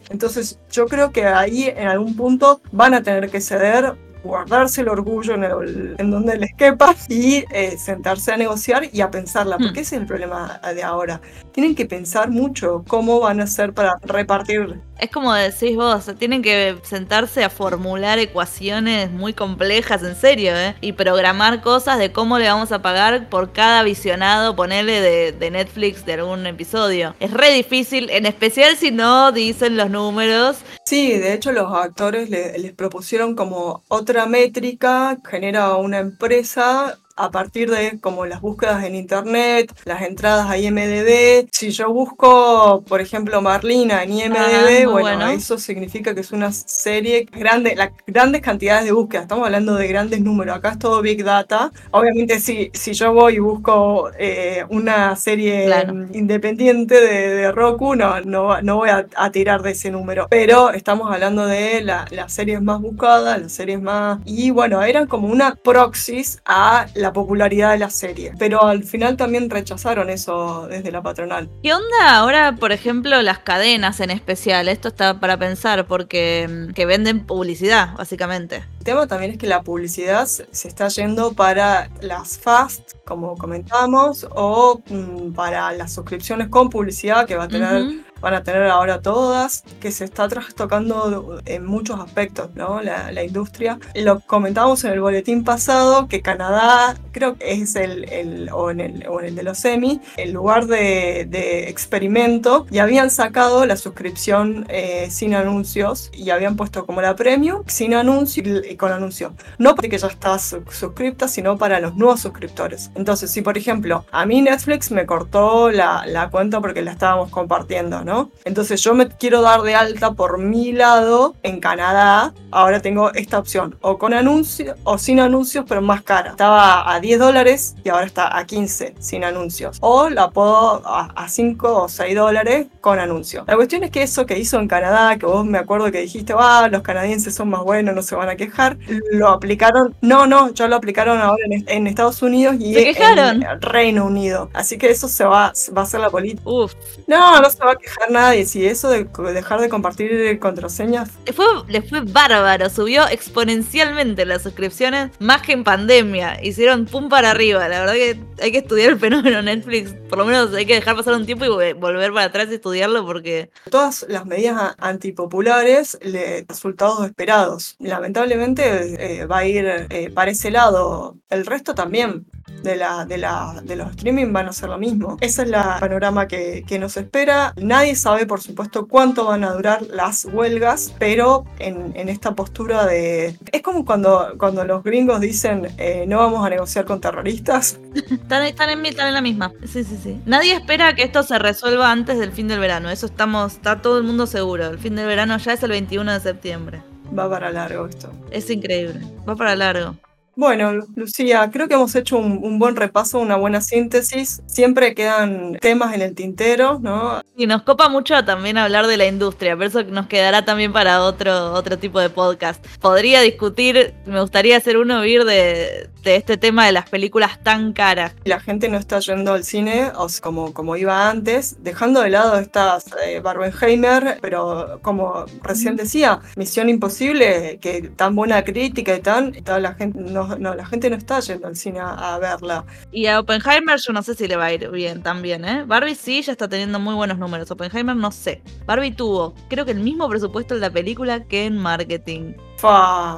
[0.09, 3.95] entonces yo creo que ahí en algún punto van a tener que ceder
[4.25, 9.57] guardarse el orgullo en, donde les quepa y eh, sentarse a negociar y a pensarla,
[9.57, 9.83] porque hmm.
[9.83, 11.21] ese es el problema de ahora.
[11.51, 14.81] Tienen que pensar mucho cómo van a hacer para repartir.
[14.99, 20.75] Es como decís vos, tienen que sentarse a formular ecuaciones muy complejas, en serio, ¿eh?
[20.81, 25.51] y programar cosas de cómo le vamos a pagar por cada visionado, ponerle de, de
[25.51, 27.13] Netflix de algún episodio.
[27.19, 30.57] Es re difícil, en especial si no dicen los números.
[30.85, 37.69] Sí, de hecho los actores les propusieron como otra métrica, genera una empresa a partir
[37.71, 41.47] de como las búsquedas en internet, las entradas a IMDB.
[41.51, 47.25] Si yo busco, por ejemplo, Marlina en IMDB, bueno, eso significa que es una serie
[47.31, 49.23] grande, las grandes cantidades de búsquedas.
[49.23, 50.57] Estamos hablando de grandes números.
[50.57, 51.71] Acá es todo Big Data.
[51.91, 55.69] Obviamente, si, si yo voy y busco eh, una serie
[56.13, 60.27] independiente de, Roku, no, no, voy a, tirar de ese número.
[60.29, 64.19] Pero estamos hablando de las series más buscadas, las series más.
[64.25, 68.33] Y bueno, eran como una proxys a la la popularidad de la serie.
[68.39, 71.49] Pero al final también rechazaron eso desde la patronal.
[71.61, 74.67] ¿Qué onda ahora, por ejemplo, las cadenas en especial?
[74.67, 78.63] Esto está para pensar porque mm, que venden publicidad, básicamente.
[78.85, 84.79] Tema también es que la publicidad se está yendo para las fast, como comentamos, o
[84.87, 89.63] mm, para las suscripciones con publicidad que va a tener van a tener ahora todas,
[89.79, 92.81] que se está trastocando en muchos aspectos, ¿no?
[92.81, 93.77] La, la industria.
[93.93, 98.79] Lo comentábamos en el boletín pasado, que Canadá, creo que es el, el, o, en
[98.79, 103.63] el, o en el de los semi, el lugar de, de experimento, y habían sacado
[103.65, 108.41] la suscripción eh, sin anuncios, y habían puesto como la premium, sin anuncio
[108.75, 109.33] con anuncio.
[109.57, 112.91] No porque ya estás suscripta, sino para los nuevos suscriptores.
[112.95, 117.29] Entonces, si por ejemplo, a mí Netflix me cortó la, la cuenta porque la estábamos
[117.29, 118.31] compartiendo, ¿no?
[118.43, 122.33] Entonces yo me quiero dar de alta por mi lado en Canadá.
[122.51, 126.31] Ahora tengo esta opción, o con anuncios o sin anuncios, pero más cara.
[126.31, 129.77] Estaba a 10 dólares y ahora está a 15 sin anuncios.
[129.81, 133.45] O la puedo a, 5 o 6 dólares con anuncios.
[133.47, 136.33] La cuestión es que eso que hizo en Canadá, que vos me acuerdo que dijiste,
[136.37, 138.64] ah, los canadienses son más buenos, no se van a quejar,
[139.11, 139.95] lo aplicaron.
[140.01, 144.49] No, no, ya lo aplicaron ahora en, Estados Unidos y en Reino Unido.
[144.53, 146.41] Así que eso se va, va a ser la política.
[146.45, 146.73] Uf.
[147.07, 148.45] No, no se va a quejar nadie.
[148.45, 151.09] Si eso de dejar de compartir contraseñas.
[151.33, 156.43] Fue, le fue bárbaro, subió exponencialmente las suscripciones, más que en pandemia.
[156.43, 157.67] Hicieron pum para arriba.
[157.67, 159.93] La verdad que hay que estudiar el fenómeno Netflix.
[160.09, 163.05] Por lo menos hay que dejar pasar un tiempo y volver para atrás y estudiarlo
[163.05, 163.49] porque.
[163.69, 167.75] Todas las medidas antipopulares, le, resultados esperados.
[167.79, 171.17] Lamentablemente eh, va a ir eh, para ese lado.
[171.29, 172.25] El resto también
[172.63, 175.17] de, la, de, la, de los streaming van a ser lo mismo.
[175.21, 177.53] Ese es el panorama que, que, nos espera.
[177.57, 182.85] Nadie sabe, por supuesto, cuánto van a durar las huelgas, pero en, en esta postura
[182.85, 183.37] de...
[183.51, 187.79] Es como cuando, cuando los gringos dicen eh, no vamos a negociar con terroristas.
[188.09, 189.51] están, están, en, están en la misma.
[189.65, 190.19] Sí, sí, sí.
[190.25, 192.89] Nadie espera que esto se resuelva antes del fin del verano.
[192.89, 194.67] Eso estamos, está todo el mundo seguro.
[194.67, 196.94] El fin del verano ya es el 21 de septiembre.
[197.17, 198.11] Va para largo esto.
[198.31, 198.99] Es increíble.
[199.27, 199.95] Va para largo.
[200.37, 204.41] Bueno, Lucía, creo que hemos hecho un, buen repaso, una buena síntesis.
[204.47, 207.21] Siempre quedan temas en el tintero, ¿no?
[207.37, 211.03] Y nos copa mucho también hablar de la industria, pero eso nos quedará también para
[211.03, 212.65] otro, otro tipo de podcast.
[212.81, 218.13] Podría discutir, me gustaría hacer uno vir de, este tema de las películas tan caras.
[218.25, 222.85] La gente no está yendo al cine como, como iba antes, dejando de lado estas
[223.05, 229.59] eh, Barbenheimer, pero como recién decía, Misión Imposible, que tan buena crítica y tan, toda
[229.59, 232.65] la gente no no, la gente no está yendo al cine a, verla.
[232.91, 235.63] Y a Oppenheimer yo no sé si le va a ir bien también, ¿eh?
[235.65, 237.49] Barbie sí, ya está teniendo muy buenos números.
[237.51, 238.41] Oppenheimer no sé.
[238.65, 242.33] Barbie tuvo, creo que el mismo presupuesto en la película que en marketing.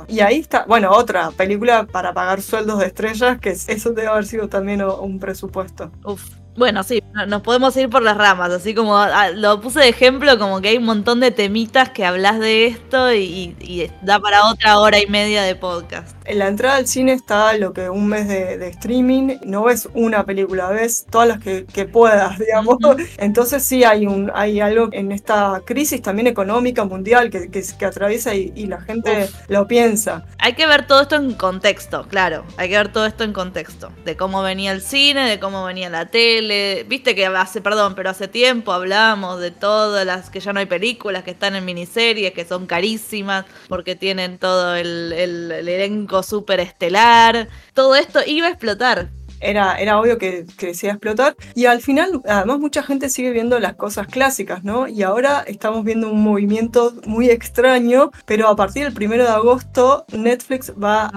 [0.07, 4.25] Y ahí está, bueno, otra película para pagar sueldos de estrellas, que eso debe haber
[4.25, 5.91] sido también un presupuesto.
[6.03, 9.89] Uf, bueno, sí, nos podemos ir por las ramas, así como ah, lo puse de
[9.89, 14.49] ejemplo, como que hay un montón de temitas que hablas de esto y, da para
[14.49, 16.17] otra hora y media de podcast.
[16.25, 20.25] En la entrada al cine está lo que un mes de, streaming, no ves una
[20.25, 22.77] película, ves todas las que, puedas, digamos.
[23.17, 28.33] Entonces sí hay, un, hay algo en esta crisis también económica mundial que, que, atraviesa
[28.33, 30.25] y, la gente lo piensa.
[30.39, 33.91] Hay que ver todo esto en contexto, claro, hay que ver todo esto en contexto,
[34.03, 36.46] de cómo venía el cine, de cómo venía la tele
[36.87, 40.65] viste que hace, perdón, pero hace tiempo hablamos de todas las que ya no hay
[40.65, 47.47] películas, que están en miniseries, que son carísimas, porque tienen todo el, elenco súper estelar.
[47.73, 49.09] Todo esto iba a explotar.
[49.39, 51.35] Era, era, obvio que, que decía explotar.
[51.55, 54.87] Y al final, además, mucha gente sigue viendo las cosas clásicas, ¿no?
[54.87, 60.05] Y ahora estamos viendo un movimiento muy extraño, pero a partir del primero de agosto,
[60.11, 61.09] Netflix va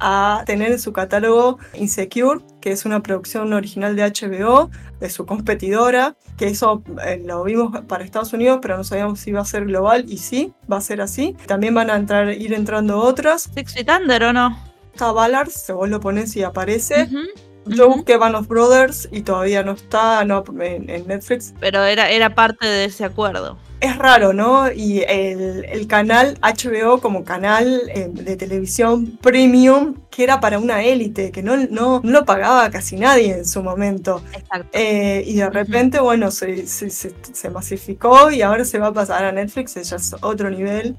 [0.00, 4.70] a tener en su catálogo Insecure, que es una producción original de HBO,
[5.00, 9.30] de su competidora, que eso eh, lo vimos para Estados Unidos, pero no sabíamos si
[9.30, 11.36] iba a ser global y sí, va a ser así.
[11.46, 13.50] También van a entrar, ir entrando otras.
[13.54, 14.73] Six Feet Under o no?
[14.94, 17.08] Está Ballard, se vos lo pones y aparece.
[17.66, 21.52] Yo busqué Band of Brothers y todavía no está en, Netflix.
[21.58, 24.72] Pero era, era parte de ese acuerdo es raro, ¿no?
[24.72, 31.30] Y el, canal HBO como canal eh, de televisión premium, que era para una élite,
[31.30, 34.22] que no, no, lo pagaba casi nadie en su momento.
[34.32, 34.68] Exacto.
[34.72, 39.32] Eh, y de repente, bueno, se, se, masificó y ahora se va a pasar a
[39.32, 40.96] Netflix, ya es otro nivel.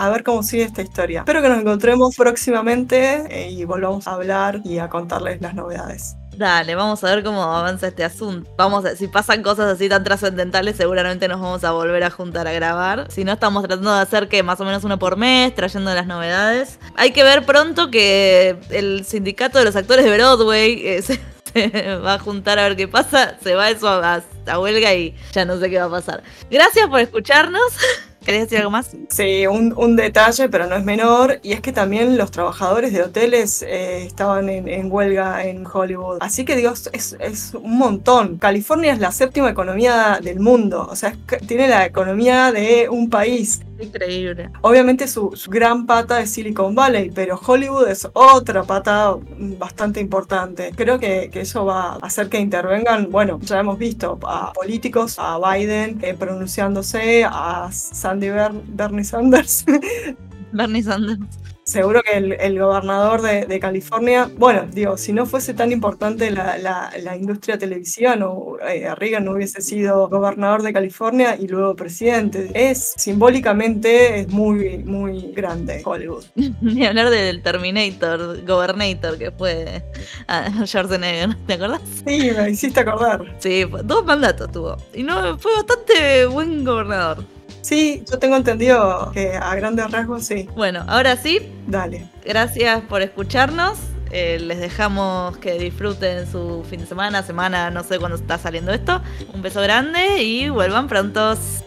[0.00, 1.20] A ver cómo sigue esta historia.
[1.20, 6.16] Espero que nos encontremos próximamente eh, y volvamos a hablar y a contarles las novedades.
[6.34, 8.50] Dale, vamos a ver cómo avanza este asunto.
[8.56, 12.48] Vamos a, si pasan cosas así tan trascendentales, seguramente nos vamos a volver a juntar
[12.48, 13.08] a grabar.
[13.10, 16.06] Si no, estamos tratando de hacer que más o menos uno por mes, trayendo las
[16.06, 16.78] novedades.
[16.96, 22.14] Hay que ver pronto que el sindicato de los actores de Broadway eh, se, va
[22.14, 23.36] a juntar a ver qué pasa.
[23.42, 26.22] Se va eso a, a huelga y ya no sé qué va a pasar.
[26.50, 27.60] Gracias por escucharnos.
[28.24, 28.90] ¿Querés decir algo más?
[29.08, 33.02] Sí, un, un, detalle, pero no es menor, y es que también los trabajadores de
[33.02, 36.18] hoteles eh, estaban en, en, huelga en Hollywood.
[36.20, 38.36] Así que Dios, es, es, un montón.
[38.38, 43.08] California es la séptima economía del mundo, o sea, es, tiene la economía de un
[43.08, 43.60] país.
[43.80, 44.50] Increíble.
[44.60, 49.16] Obviamente su, su, gran pata es Silicon Valley, pero Hollywood es otra pata
[49.58, 50.72] bastante importante.
[50.76, 55.16] Creo que, que eso va a hacer que intervengan, bueno, ya hemos visto a políticos,
[55.18, 57.70] a Biden eh, pronunciándose, a
[58.10, 59.64] Sandy Ber Bernie Sanders.
[60.52, 61.38] Bernie Sanders
[61.70, 66.30] seguro que el, el gobernador de, de, California, bueno, digo, si no fuese tan importante
[66.30, 71.46] la, la, la industria televisiva, no, eh, Reagan no hubiese sido gobernador de California y
[71.46, 72.50] luego presidente.
[72.54, 76.24] Es simbólicamente es muy, muy grande Hollywood.
[76.60, 79.82] Ni hablar del Terminator, Gobernator, que fue
[80.28, 81.82] uh, Schwarzenegger, ¿te acordás?
[82.06, 83.36] Sí, me hiciste acordar.
[83.38, 84.76] Sí, dos mandatos tuvo.
[84.92, 87.24] Y no, fue bastante buen gobernador.
[87.70, 90.48] Sí, yo tengo entendido que a grandes rasgos sí.
[90.56, 91.52] Bueno, ahora sí.
[91.68, 92.04] Dale.
[92.24, 93.78] Gracias por escucharnos.
[94.10, 98.72] Eh, les dejamos que disfruten su fin de semana, semana, no sé cuándo está saliendo
[98.72, 99.00] esto.
[99.32, 101.62] Un beso grande y vuelvan prontos.